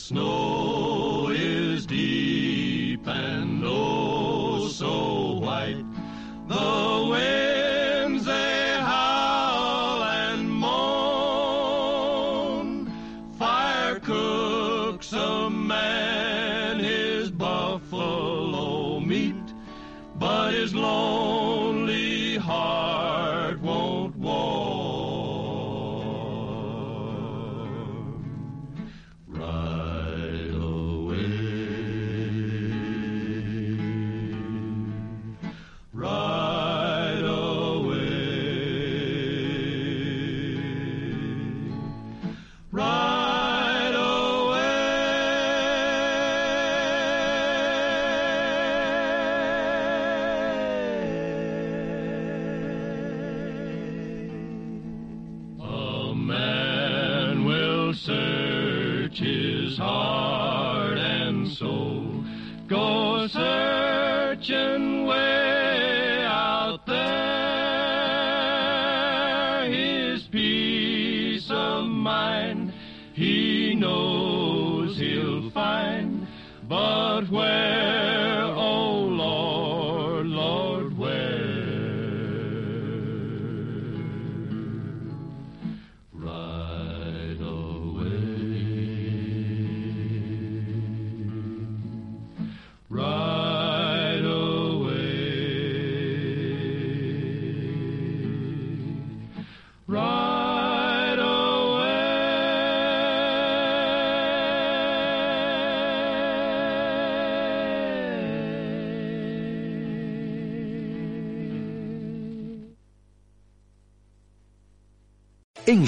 [0.09, 0.48] Snow